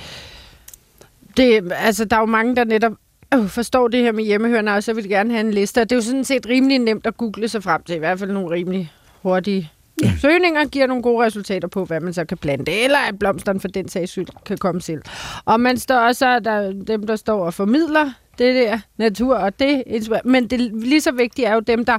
[1.37, 2.91] det, altså, der er jo mange, der netop
[3.33, 5.81] øh, forstår det her med hjemmehørende, og så vil de gerne have en liste.
[5.81, 8.19] Og det er jo sådan set rimelig nemt at google sig frem til, i hvert
[8.19, 8.91] fald nogle rimelig
[9.21, 9.71] hurtige
[10.03, 10.11] ja.
[10.21, 13.67] søgninger giver nogle gode resultater på, hvad man så kan plante, eller at blomsterne for
[13.67, 15.01] den sags skyld kan komme selv.
[15.45, 19.59] Og man står også, der er dem, der står og formidler det der natur, og
[19.59, 19.83] det.
[20.25, 21.97] Men det lige så vigtige er jo dem, der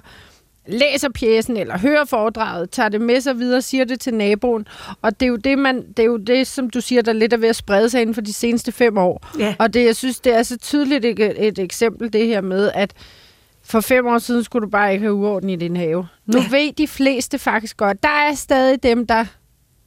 [0.66, 4.66] læser pjæsen eller hører foredraget, tager det med sig videre, siger det til naboen.
[5.02, 7.32] Og det er jo det, man, det, er jo det som du siger, der lidt
[7.32, 9.26] er ved at sprede sig inden for de seneste fem år.
[9.38, 9.54] Ja.
[9.58, 12.92] Og det, jeg synes, det er så tydeligt et, et eksempel, det her med, at
[13.64, 16.06] for fem år siden skulle du bare ikke have uorden i din have.
[16.26, 16.48] Nu ja.
[16.50, 18.02] ved de fleste faktisk godt.
[18.02, 19.24] Der er stadig dem, der...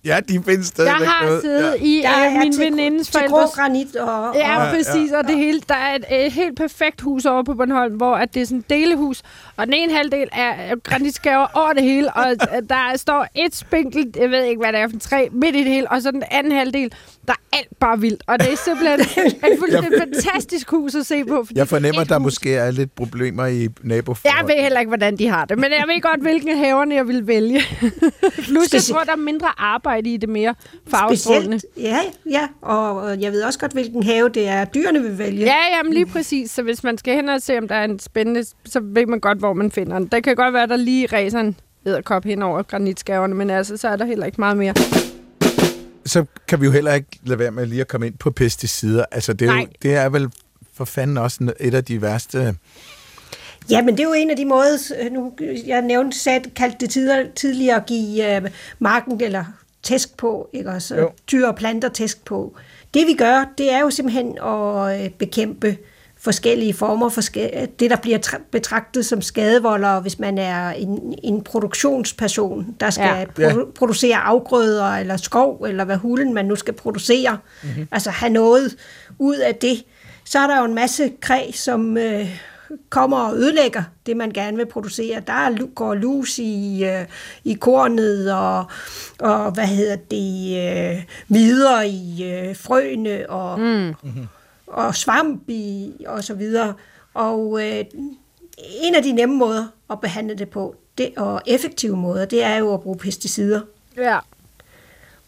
[0.05, 1.41] Ja, de findes stadigvæk Jeg har noget.
[1.41, 1.85] siddet Ja.
[1.85, 5.11] i Der uh, er min venindes til grå granit og, Ja, og ja, præcis.
[5.11, 8.15] Ja, og det hele, der er et, et helt perfekt hus over på Bornholm, hvor
[8.15, 9.21] at det er sådan et delehus,
[9.57, 14.15] og den ene halvdel er granitskaver over det hele, og øh, der står et spinkelt,
[14.15, 16.11] jeg ved ikke, hvad det er for en træ, midt i det hele, og så
[16.11, 16.93] den anden halvdel,
[17.27, 18.23] der er alt bare vildt.
[18.27, 18.99] Og det er simpelthen
[19.51, 21.43] et fuldstændig fantastisk hus at se på.
[21.47, 24.45] fordi Jeg fornemmer, at der hus- måske er lidt problemer i Jeg naboforhold.
[24.47, 27.27] ved heller ikke, hvordan de har det, men jeg ved godt, hvilken haverne jeg vil
[27.27, 27.61] vælge.
[28.47, 30.55] Plus, jeg tror, der er mindre arbejde i det mere
[30.87, 31.59] farvestrålende.
[31.59, 35.17] Specielt, ja, ja, og og jeg ved også godt, hvilken have det er, dyrene vil
[35.17, 35.45] vælge.
[35.45, 36.51] Ja, jamen lige præcis.
[36.51, 39.19] Så hvis man skal hen og se, om der er en spændende, så ved man
[39.19, 40.07] godt, hvor man finder den.
[40.07, 43.87] Der kan godt være, der lige ræser en edderkop hen over granitskaverne, men altså, så
[43.87, 44.73] er der heller ikke meget mere.
[46.05, 49.05] Så kan vi jo heller ikke lade være med lige at komme ind på pesticider.
[49.11, 49.67] Altså, det er, jo, Nej.
[49.81, 50.29] det er vel
[50.73, 52.55] for fanden også et af de værste...
[53.69, 55.33] Ja, men det er jo en af de måder, øh, nu,
[55.65, 59.45] jeg nævnte, sagde, kaldte det tidligere, tidligere at give øh, marken eller
[59.83, 60.95] tæsk på, ikke også?
[60.95, 61.09] Jo.
[61.31, 62.55] Dyr og planter tæsk på.
[62.93, 65.77] Det vi gør, det er jo simpelthen at øh, bekæmpe
[66.17, 67.21] forskellige former for
[67.79, 73.27] det, der bliver tra- betragtet som skadevoldere, hvis man er en, en produktionsperson, der skal
[73.39, 73.49] Ja.
[73.49, 77.37] produ- producere afgrøder eller skov, eller hvad hulen man nu skal producere.
[77.63, 77.87] Mm-hmm.
[77.91, 78.75] Altså have noget
[79.19, 79.83] ud af det.
[80.25, 82.27] Så er der jo en masse kræ, som øh,
[82.89, 85.21] kommer og ødelægger det, man gerne vil producere.
[85.27, 87.05] Der er, går lus i, øh,
[87.43, 88.65] i kornet, og,
[89.19, 93.93] og hvad hedder det, øh, midler i øh, frøene, og, mm.
[94.67, 96.73] og svamp i, og så videre.
[97.13, 97.85] Og øh,
[98.81, 102.55] en af de nemme måder at behandle det på, det, og effektive måder, det er
[102.55, 103.61] jo at bruge pesticider.
[103.97, 104.19] Ja.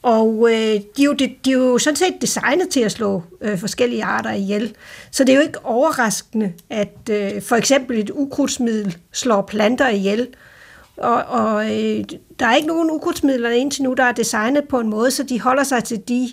[0.06, 0.58] Og øh,
[0.98, 4.04] de, er jo, de, de er jo sådan set designet til at slå øh, forskellige
[4.04, 4.76] arter ihjel.
[5.12, 10.28] Så det er jo ikke overraskende, at øh, for eksempel et ukrudtsmiddel slår planter ihjel.
[10.98, 12.04] Og, og øh,
[12.40, 15.42] der er ikke nogen ukrudtsmidler indtil nu, der er designet på en måde, så de
[15.42, 16.30] holder sig til de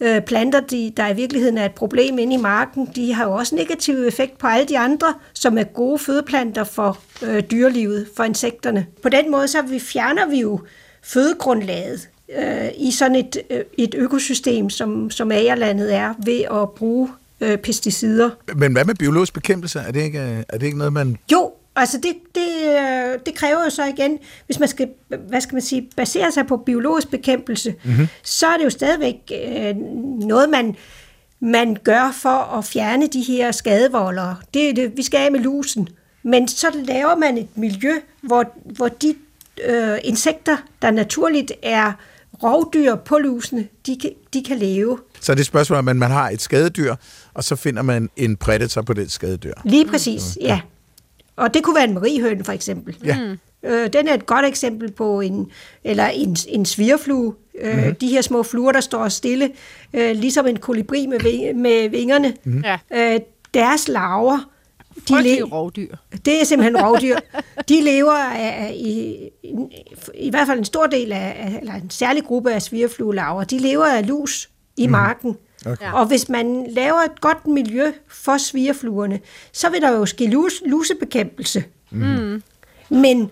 [0.00, 2.88] øh, planter, de, der i virkeligheden er et problem inde i marken.
[2.96, 6.98] De har jo også negativ effekt på alle de andre, som er gode fødeplanter for
[7.22, 8.86] øh, dyrelivet, for insekterne.
[9.02, 10.60] På den måde så vi fjerner vi jo
[11.02, 12.08] fødegrundlaget
[12.38, 17.08] øh, i sådan et, øh, et økosystem, som, som agerlandet er, ved at bruge
[17.40, 18.30] øh, pesticider.
[18.56, 19.78] Men hvad med biologisk bekæmpelse?
[19.78, 21.16] Er det ikke, er det ikke noget, man...
[21.32, 24.88] Jo, altså det, det, øh, det kræver jo så igen, hvis man skal,
[25.28, 28.08] hvad skal man sige, basere sig på biologisk bekæmpelse, mm-hmm.
[28.22, 29.76] så er det jo stadigvæk øh,
[30.26, 30.76] noget, man,
[31.40, 34.36] man gør for at fjerne de her skadevoldere.
[34.54, 35.88] Det er det, vi skal af med lusen.
[36.22, 39.14] Men så laver man et miljø, hvor, hvor de
[39.64, 41.92] øh, insekter, der naturligt er
[42.42, 44.98] rovdyr på lusene, de kan, de kan leve.
[45.20, 46.94] Så det er et spørgsmål at man har et skadedyr,
[47.34, 49.54] og så finder man en predator på det skadedyr.
[49.64, 50.60] Lige præcis, ja.
[51.36, 52.96] Og det kunne være en mariehøne for eksempel.
[53.04, 53.18] Ja.
[53.64, 55.50] Øh, den er et godt eksempel på en,
[55.84, 57.34] eller en, en svirflue.
[57.60, 57.94] Øh, mm-hmm.
[57.94, 59.50] De her små fluer, der står stille,
[59.94, 62.34] øh, ligesom en kolibri med, ving, med vingerne.
[62.64, 62.78] Ja.
[63.14, 63.20] Øh,
[63.54, 64.48] deres larver,
[65.08, 65.96] de le- rovdyr.
[66.24, 67.16] det er simpelthen rovdyr.
[67.68, 68.90] De lever af, i,
[69.42, 69.54] i,
[70.14, 73.86] i hvert fald en stor del af, eller en særlig gruppe af svirfluelarver, de lever
[73.86, 75.36] af lus i marken.
[75.66, 75.92] Okay.
[75.92, 79.20] Og hvis man laver et godt miljø for svirfluerne,
[79.52, 81.64] så vil der jo ske lus, lusebekæmpelse.
[81.90, 82.42] Mm.
[82.90, 83.30] Men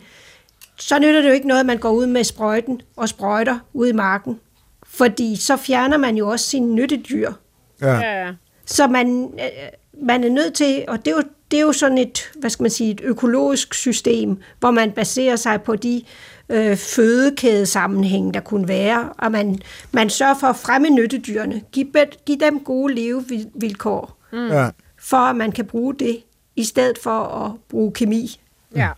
[0.77, 3.89] så nytter det jo ikke noget, at man går ud med sprøjten og sprøjter ud
[3.89, 4.41] i marken.
[4.87, 7.33] Fordi så fjerner man jo også sine nyttedyr.
[7.81, 7.95] Ja.
[7.95, 8.33] Ja.
[8.67, 9.69] Så man, øh,
[10.03, 12.63] man er nødt til, og det er, jo, det er jo sådan et, hvad skal
[12.63, 16.03] man sige, et økologisk system, hvor man baserer sig på de
[16.49, 19.59] øh, fødekædesammenhæng, der kunne være, og man,
[19.93, 21.87] man sørger for at fremme nyttedyrene, give,
[22.27, 24.47] give dem gode levevilkår, Mm.
[24.49, 24.69] ja.
[24.99, 26.19] for at man kan bruge det,
[26.57, 27.11] i stedet for
[27.45, 28.41] at bruge kemi.
[28.77, 28.89] Ja.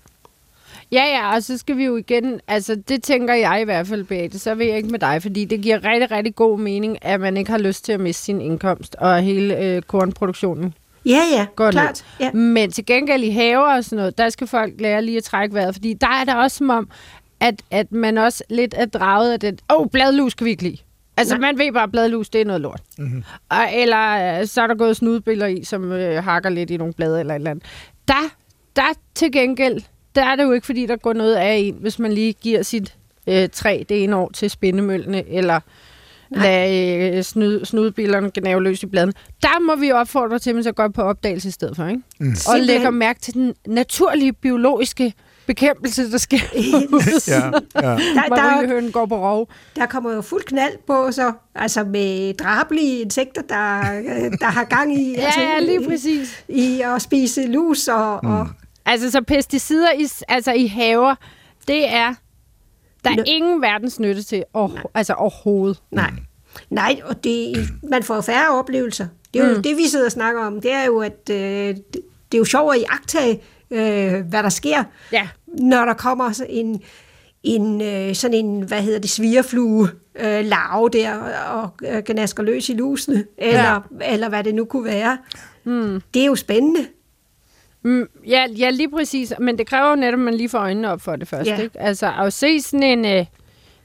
[0.92, 4.04] Ja, ja, og så skal vi jo igen, altså det tænker jeg i hvert fald,
[4.04, 7.20] Beate, så vil jeg ikke med dig, fordi det giver rigtig, rigtig god mening, at
[7.20, 10.74] man ikke har lyst til at miste sin indkomst, og hele øh, kornproduktionen
[11.06, 12.04] Ja, ja, går klart.
[12.20, 12.32] Ja.
[12.32, 15.54] Men til gengæld i haver og sådan noget, der skal folk lære lige at trække
[15.54, 16.90] vejret, fordi der er det også som om,
[17.40, 20.62] at, at man også lidt er draget af det, åh, oh, bladlus kan vi ikke
[20.62, 20.76] lide.
[21.16, 21.52] Altså, Nej.
[21.52, 22.82] man ved bare, at bladlus, det er noget lort.
[22.98, 23.24] Mm-hmm.
[23.48, 26.92] Og, eller øh, så er der gået snudbiller i, som øh, hakker lidt i nogle
[26.92, 27.64] blade eller et eller andet.
[28.08, 28.34] Der,
[28.76, 28.82] der
[29.14, 29.82] til gengæld,
[30.14, 32.62] der er det jo ikke, fordi der går noget af en, hvis man lige giver
[32.62, 32.94] sit
[33.26, 35.60] øh, træ det ene år til spindemøllene, eller
[36.36, 39.12] lade øh, snud, snudbillerne gnave løs i bladene.
[39.42, 42.02] Der må vi opfordre til, at man så går på opdagelse i stedet for, ikke?
[42.18, 42.30] Mm.
[42.30, 42.66] Og Simpelthen.
[42.66, 45.14] lægger mærke til den naturlige biologiske
[45.46, 46.38] bekæmpelse, der sker.
[47.28, 47.90] ja, ja.
[47.90, 47.96] Der,
[48.28, 49.48] der, går på rov.
[49.76, 54.64] der kommer jo fuld knald på, så, altså med drabelige insekter, der, øh, der har
[54.64, 56.44] gang i, altså, Ja, ja, lige præcis.
[56.48, 58.30] i at spise lus og, mm.
[58.30, 58.48] og
[58.86, 61.14] Altså, så pesticider i, altså, i haver,
[61.68, 62.14] det er...
[63.04, 63.22] Der er Nå.
[63.26, 65.82] ingen verdens nytte til, over, altså overhovedet.
[65.90, 66.10] Nej.
[66.70, 69.06] Nej, og det, man får færre oplevelser.
[69.34, 69.62] Det er jo mm.
[69.62, 70.60] det, vi sidder og snakker om.
[70.60, 73.40] Det er jo, at øh, det, er jo sjovt at iagtage,
[73.70, 75.28] øh, hvad der sker, Ja.
[75.46, 76.80] når der kommer en,
[77.42, 79.88] en øh, sådan en, hvad hedder det, svireflue
[80.20, 81.14] øh, larve der,
[81.50, 84.12] og øh, gnasker løs i lusene, eller, ja.
[84.12, 85.18] eller hvad det nu kunne være.
[85.64, 86.02] Mm.
[86.14, 86.86] Det er jo spændende.
[87.82, 89.32] Mm, ja, ja, lige præcis.
[89.40, 91.50] Men det kræver jo netop, at man lige får øjnene op for det først.
[91.50, 91.60] Ja.
[91.60, 91.80] Ikke?
[91.80, 93.04] Altså, at se sådan en...
[93.04, 93.26] Øh,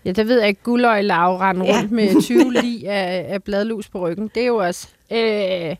[0.05, 1.77] ja, der ved jeg ikke, guldøjelav rende Ja.
[1.79, 4.31] rundt med 20 lig af, af bladlus på ryggen.
[4.35, 4.87] Det er jo også...
[5.11, 5.75] Øh,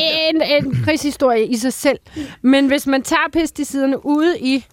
[0.00, 1.98] en, en krigshistorie i sig selv.
[2.42, 4.64] Men hvis man tager pesticiderne ude i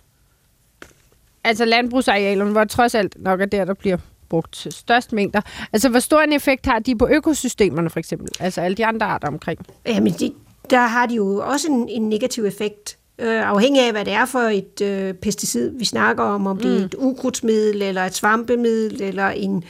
[1.44, 3.98] altså landbrugsarealerne, hvor trods alt nok er der, der bliver
[4.30, 5.42] brugt størst mængder.
[5.74, 8.28] Altså, hvor stor en effekt har de på økosystemerne, for eksempel?
[8.40, 9.60] Altså alle de andre arter omkring.
[9.86, 10.32] Jamen, de,
[10.70, 12.98] der har de jo også en, en negativ effekt.
[13.20, 16.82] Øh, afhængig af, hvad det er for et øh, pesticid, vi snakker om, om det
[16.82, 19.64] er et ukrudtsmiddel, eller et svampemiddel, eller en,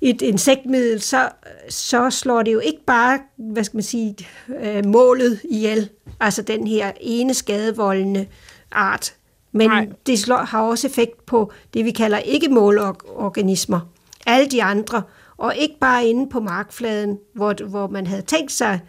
[0.00, 1.28] et insektmiddel, så,
[1.68, 4.16] så slår det jo ikke bare, hvad skal man sige,
[4.62, 5.88] øh, målet ihjel,
[6.20, 8.26] altså den her ene skadevoldende
[8.72, 9.14] art,
[9.52, 9.70] men.
[9.70, 9.88] Nej.
[10.06, 13.80] det slår, har også effekt på det, vi kalder ikke-målorganismer,
[14.26, 15.02] alle de andre,
[15.36, 18.80] og ikke bare inde på markfladen, hvor, hvor man havde tænkt sig,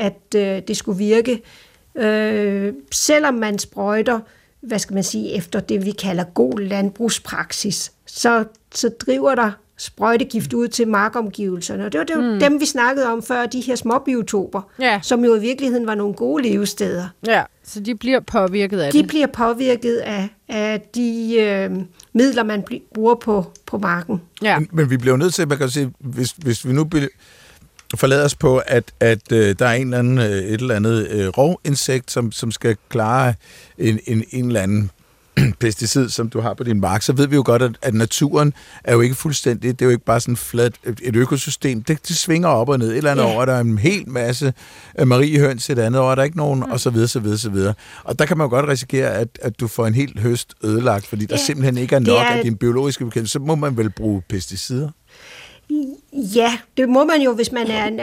[0.00, 1.42] at øh, det skulle virke.
[1.98, 4.20] Øh, selvom man sprøjter,
[4.60, 8.44] hvad skal man sige, efter det, vi kalder god landbrugspraksis, så,
[8.74, 11.86] så driver der sprøjtegift ud til markomgivelserne.
[11.86, 12.40] Og det var, det var mm.
[12.40, 15.00] dem, vi snakkede om før, de her småbiotoper, Ja.
[15.02, 17.08] som jo i virkeligheden var nogle gode levesteder.
[17.26, 19.08] Ja, så de bliver påvirket af De det.
[19.08, 21.70] bliver påvirket af, af de øh,
[22.12, 24.20] midler, man bruger på, på marken.
[24.42, 24.58] Ja.
[24.58, 26.84] Men, men vi bliver jo nødt til, man kan sige, hvis, hvis vi nu
[27.90, 30.74] be, forlader os på, at, at øh, der er en eller anden, øh, et eller
[30.76, 33.34] andet øh, rovinsekt, som, som skal klare
[33.78, 34.90] en, en, en eller anden
[35.60, 38.52] pesticid, som du har på din mark, så ved vi jo godt, at, at naturen
[38.84, 42.16] er jo ikke fuldstændig, det er jo ikke bare sådan fladt, et økosystem, det, det
[42.16, 43.36] svinger op og ned, et eller andet Ja.
[43.36, 44.52] år, der er en hel masse
[44.98, 46.70] øh, mariehøns, et andet år, der er ikke nogen, mm.
[46.70, 47.74] og så videre, så videre, så videre.
[48.04, 51.06] Og der kan man jo godt risikere, at, at du får en hel høst ødelagt,
[51.06, 51.44] fordi der Ja.
[51.44, 54.88] simpelthen ikke er nok er- af din biologiske bekendelse, så må man vel bruge pesticider.
[56.12, 57.84] Ja, det må man jo, hvis man er...
[57.86, 58.00] En,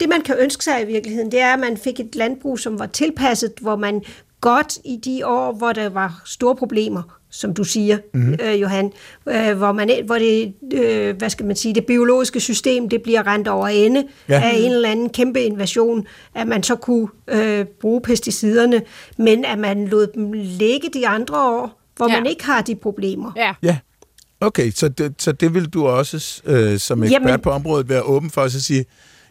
[0.00, 2.78] det, man kan ønske sig i virkeligheden, det er, at man fik et landbrug, som
[2.78, 4.02] var tilpasset, hvor man
[4.40, 8.36] godt i de år, hvor der var store problemer, som du siger, mm-hmm.
[8.42, 8.92] øh, Johan,
[9.28, 13.26] øh, hvor, man, hvor det, øh, hvad skal man sige, det biologiske system, det bliver
[13.26, 14.42] rent over ende Ja.
[14.44, 18.82] af en eller anden kæmpe invasion, at man så kunne øh, bruge pesticiderne,
[19.18, 22.16] men at man lod dem ligge de andre år, hvor ja.
[22.20, 23.32] man ikke har de problemer.
[23.36, 23.54] Ja.
[23.62, 23.78] Ja.
[24.42, 28.02] Okay, så det, så det vil du også øh, som ekspert Jamen- på området være
[28.02, 28.84] åben for at sige,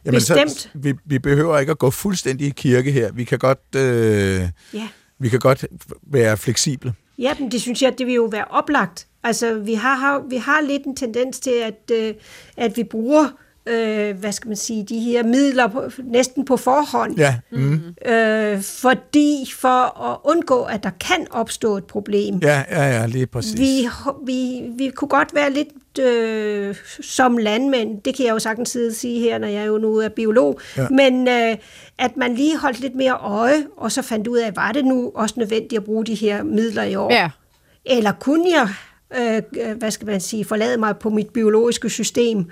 [0.06, 3.12] jamen så, vi, vi behøver ikke at gå fuldstændig i kirke her.
[3.12, 4.42] Vi kan godt, øh,
[4.74, 4.88] Ja.
[5.20, 5.66] vi kan godt
[6.04, 6.94] være fleksible.
[7.18, 9.08] Ja, men det synes jeg, det vil jo være oplagt.
[9.24, 12.14] Altså, vi har, har, vi har lidt en tendens til, at, øh,
[12.58, 13.28] at vi bruger,
[13.66, 17.18] øh, hvad skal man sige, de her midler på, næsten på forhånd.
[17.18, 17.82] Ja, mm.
[18.06, 22.40] Øh, fordi for at undgå, at der kan opstå et problem.
[22.42, 23.60] ja, ja, ja, lige præcis.
[23.60, 23.88] Vi,
[24.26, 28.88] vi, vi kunne godt være lidt øh, som landmænd, det kan jeg jo sagtens sidde
[28.88, 30.82] og sige her, når jeg jo nu er biolog, Ja.
[30.82, 30.88] ja.
[30.90, 31.58] men øh,
[31.98, 35.12] at man lige holdt lidt mere øje, og så fandt ud af, var det nu
[35.16, 37.14] også nødvendigt at bruge de her midler i år?
[37.14, 37.30] Ja.
[37.86, 38.68] Eller kunne jeg,
[39.20, 42.46] øh, øh, hvad skal man sige, forlade mig på mit biologiske system,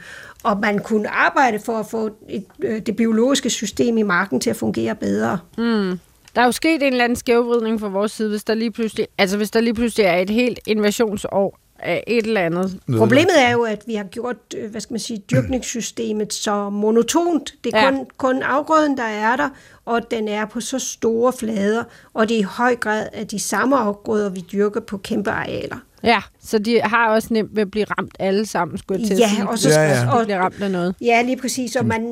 [0.43, 4.49] og man kunne arbejde for at få et, øh, det biologiske system i marken til
[4.49, 5.39] at fungere bedre.
[6.36, 9.07] Der er jo sket en eller anden skævvridning fra vores side, hvis der lige pludselig,
[9.18, 12.80] altså hvis der lige pludselig er et helt invasionsår af et eller andet.
[12.97, 17.53] Problemet er jo, at vi har gjort, øh, hvad skal man sige, dyrkningssystemet så monotont.
[17.64, 17.91] Det er Ja.
[17.91, 19.49] kun, kun afgrøden, der er der,
[19.86, 21.84] og den er på så store flader,
[22.14, 25.78] og det er i høj grad af de samme afgrøder, vi dyrker på kæmpe arealer.
[26.04, 29.18] Ja, så de har også nemt ved at blive ramt alle sammen, skulle jeg til
[29.18, 29.50] Ja, at sige.
[29.50, 30.12] og så Ja, ja.
[30.12, 30.95] Og, bliver ramt af noget.
[31.02, 31.76] Ja, lige præcis.
[31.76, 32.04] Og, man,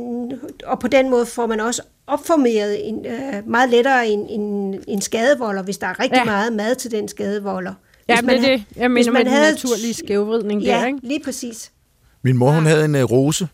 [0.66, 5.02] og på den måde får man også opformeret en, øh, meget lettere en, en, en
[5.02, 6.20] skadevolder, hvis der er rigtig Ja.
[6.20, 6.26] ja.
[6.26, 7.74] meget mad til den skadevolder.
[8.10, 10.72] Ja, Hvis men det er det, jeg mener med man den havde- naturlige skævvridning Ja,
[10.80, 11.00] der, ikke?
[11.04, 11.72] lige præcis.
[12.24, 13.48] Min mor, hun havde en uh, rose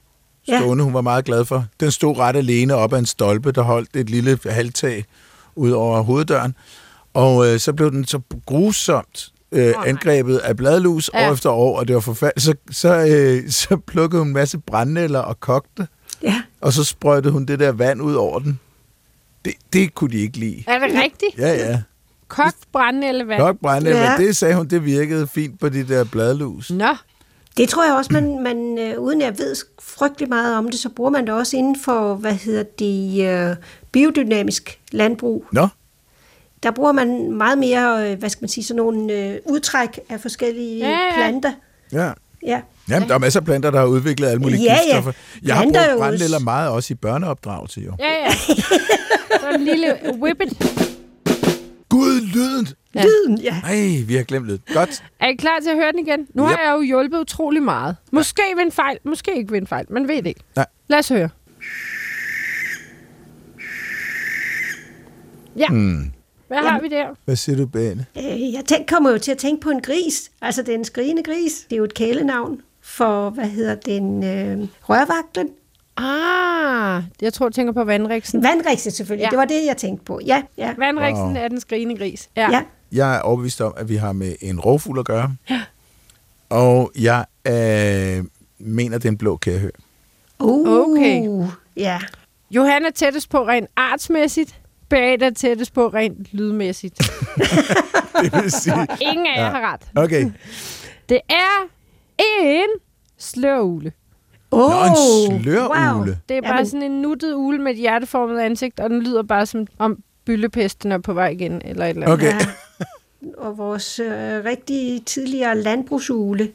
[0.48, 0.60] Ja.
[0.60, 1.66] stående, hun var meget glad for.
[1.80, 5.06] Den stod ret alene op ad en stolpe, der holdt et lille halvtag
[5.56, 6.56] ud over hoveddøren.
[7.14, 11.30] Og øh, så blev den så grusomt øh, angrebet af bladlus Ja.
[11.30, 12.44] år efter år, og det var forfærdeligt.
[12.46, 15.88] Så, så, øh, så plukkede hun en masse brændenælder og kogte,
[16.24, 16.42] Ja.
[16.62, 18.60] og så sprøjtede hun det der vand ud over den.
[19.46, 20.64] Det, det kunne de ikke lide.
[20.68, 21.38] Er det rigtigt?
[21.38, 21.82] Ja, ja.
[22.28, 23.38] Kogt, brænde eller hvad?
[23.38, 24.18] Nok brændenælder, Ja.
[24.18, 26.72] det sagde hun, det virkede fint på de der bladlus.
[26.72, 26.96] Nå,
[27.58, 30.90] Det tror jeg også, man, man øh, uden jeg ved frygtelig meget om det, så
[30.90, 33.56] bruger man det også inden for, hvad hedder det, øh,
[33.92, 35.46] biodynamisk landbrug.
[35.52, 35.68] Nå,
[36.64, 40.20] Der bruger man meget mere, øh, hvad skal man sige, sådan nogle øh, udtræk af
[40.20, 40.98] forskellige Ja, ja.
[41.16, 41.52] planter.
[41.92, 42.12] ja.
[42.46, 42.62] Ja.
[42.90, 44.78] Jamen, der er masser af planter, der har udviklet alle mulige Ja, ja.
[44.84, 45.12] giftstoffer.
[45.44, 47.92] Jeg har Planter er brugt brændenælder meget også i børneopdragelse, jo.
[48.00, 48.32] ja, ja.
[49.40, 50.50] Så en lille whippet.
[51.90, 52.68] Gud, lyden!
[52.96, 53.04] Ja.
[53.04, 53.56] Lyden, ja.
[53.64, 54.62] Nej, vi har glemt lyden.
[54.74, 55.04] Godt.
[55.20, 56.28] Er I klar til at høre den igen?
[56.34, 56.60] Nu har Yep.
[56.66, 57.96] jeg jo hjulpet utrolig meget.
[58.12, 59.86] Måske ved en fejl, måske ikke ved en fejl.
[59.90, 60.42] Man ved det ikke.
[60.56, 60.66] Nej.
[60.88, 61.30] Lad os høre.
[65.58, 65.68] Ja.
[65.70, 66.12] Hmm.
[66.60, 67.06] Hvad har vi der?
[67.26, 68.06] Hvad siger du, Bane?
[68.18, 71.66] Øh, Jeg tænk, kommer jo til at tænke på en gris, altså den skrigende gris.
[71.70, 75.50] Det er jo et kælenavn for, hvad hedder den, øh, rørvagten.
[75.98, 78.44] Ah, jeg tror, du tænker på vandriksen.
[78.44, 79.26] Vandrikse selvfølgelig, Ja.
[79.28, 79.30] ja.
[79.30, 80.20] det var det, jeg tænkte på.
[80.26, 81.36] Ja, ja, Vandriksen Wow.
[81.36, 82.30] er den skrigende gris.
[82.36, 82.52] Ja.
[82.52, 82.62] ja.
[82.92, 85.36] Jeg er overbevist om, at vi har med en rovfugl at gøre.
[86.50, 88.24] Og jeg øh,
[88.60, 89.70] mener, det er en blå kærhør.
[90.40, 91.48] Uh, Okay.
[91.78, 92.00] Ja.
[92.52, 94.60] Johan er tættest på rent artsmæssigt.
[94.90, 96.98] Beate er tættest på rent lydmæssigt.
[98.22, 98.88] Det vil sige...
[99.02, 99.50] Ingen af jer Ja.
[99.52, 99.82] har ret.
[99.96, 100.32] Okay.
[101.10, 101.68] Det er
[102.44, 102.68] en
[103.18, 103.92] slørugle.
[104.52, 105.80] Oh, Nå, en slørugle.
[105.94, 106.06] Wow.
[106.30, 109.24] Det er bare Jamen- sådan en nuttet ule med et hjerteformet ansigt, og den lyder
[109.24, 112.14] bare som om byllepesten er på vej igen, eller et eller andet.
[112.14, 112.34] Okay.
[112.34, 112.48] Ja.
[113.38, 114.12] Og vores øh,
[114.46, 116.52] rigtig tidligere landbrugsugle,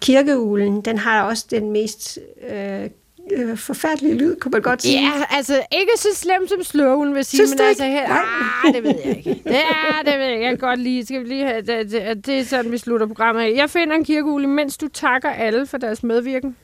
[0.00, 2.18] kirkeuglen, den har også den mest,
[2.50, 2.90] øh,
[3.36, 5.00] øh, forfærdelig lyd, kunne man godt sige.
[5.00, 8.18] Ja, altså ikke så slemt som slåen, vil jeg sige, Synes men altså her, Nej.
[8.64, 9.42] ah, det ved jeg ikke.
[9.46, 11.06] Ja, det ved jeg, jeg kan godt lide.
[11.06, 13.52] Skal vi lige have, det, det, det er sådan, vi slutter programmet af.
[13.56, 16.56] Jeg finder en kirkeugle, mens du takker alle for deres medvirken.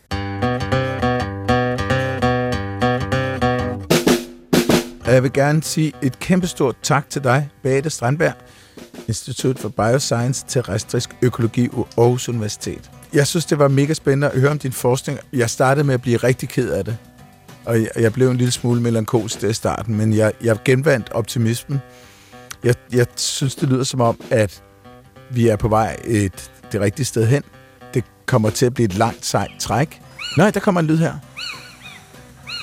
[5.07, 8.33] Jeg vil gerne sige et kæmpestort tak til dig, Bate Strandberg,
[9.09, 12.91] Institut for Bioscience, Terrestrisk Økologi og Aarhus Universitet.
[13.15, 15.19] Jeg synes, det var mega spændende at høre om din forskning.
[15.33, 16.97] Jeg startede med at blive rigtig ked af det,
[17.65, 21.13] og jeg, jeg blev en lille smule melankolsk der i starten, men jeg, jeg genvandt
[21.13, 21.81] optimismen.
[22.65, 24.63] Jeg, jeg synes, det lyder som om, at
[25.31, 27.43] vi er på vej et, det rigtige sted hen.
[27.95, 30.01] Det kommer til at blive et langt, sejt træk.
[30.37, 31.15] Nej, der kommer en lyd her.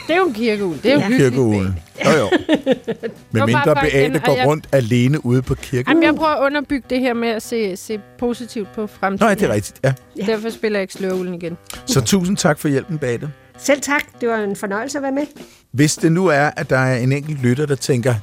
[0.07, 0.79] Det er jo en kirkeugle.
[0.83, 1.03] Det er jo Ja.
[1.05, 1.09] ja.
[1.09, 1.33] hyggeligt.
[1.33, 1.79] Kirkeulen.
[2.05, 2.29] Jo, jo.
[3.31, 5.89] Med mindre Beate går jeg- rundt alene ude på kirken.
[5.91, 9.25] Jamen, jeg prøver at underbygge det her med at se, se positivt på fremtiden.
[9.25, 9.79] Nå, ja, det er rigtigt.
[9.83, 9.93] Ja.
[10.25, 11.57] Derfor spiller jeg ikke sløvlen igen.
[11.85, 13.29] Så tusind tak for hjælpen, Bate.
[13.57, 14.03] Selv tak.
[14.21, 15.23] Det var en fornøjelse at være med.
[15.71, 18.15] Hvis det nu er, at der er en enkelt lytter, der tænker,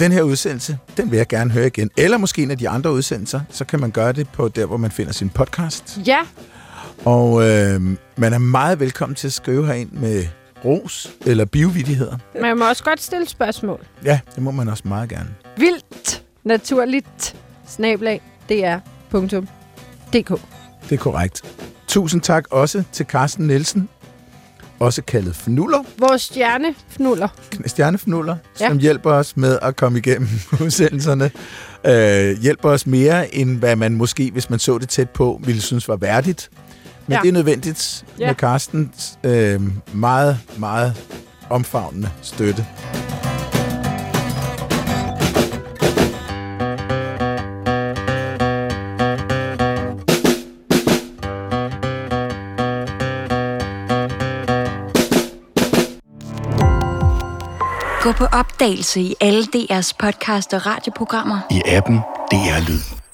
[0.00, 2.92] den her udsendelse, den vil jeg gerne høre igen, eller måske en af de andre
[2.92, 5.98] udsendelser, så kan man gøre det på der, hvor man finder sin podcast.
[6.06, 6.18] Ja,
[7.04, 7.80] Og øh,
[8.16, 10.24] man er meget velkommen til at skrive herind med
[10.64, 12.16] ros eller biovidigheder.
[12.42, 13.80] jeg må også godt stille spørgsmål.
[14.04, 15.28] Ja, det må man også meget gerne.
[15.56, 17.36] Vildt naturligt
[17.68, 20.40] snablag dr.dk
[20.88, 21.42] Det er korrekt.
[21.88, 23.88] Tusind tak også til Carsten Nielsen,
[24.78, 27.28] også kaldet Fnuller, Vores stjernefnuller.
[27.66, 28.36] stjernefnuller.
[28.60, 28.68] Ja.
[28.68, 30.28] som hjælper os med at komme igennem
[30.64, 31.30] udsendelserne.
[31.86, 35.60] Øh, hjælper os mere, end hvad man måske, hvis man så det tæt på, ville
[35.60, 36.50] synes var værdigt.
[37.06, 37.20] Men ja.
[37.22, 38.04] Det er nødvendigt.
[38.18, 38.26] Ja.
[38.26, 39.60] med Carstens øh,
[39.94, 40.94] meget, meget
[41.50, 42.66] omfavnende støtte.
[58.02, 61.38] Gå på opdagelse i alle DR's podcast og radioprogrammer.
[61.50, 61.96] i appen
[62.30, 63.05] DR Lyd.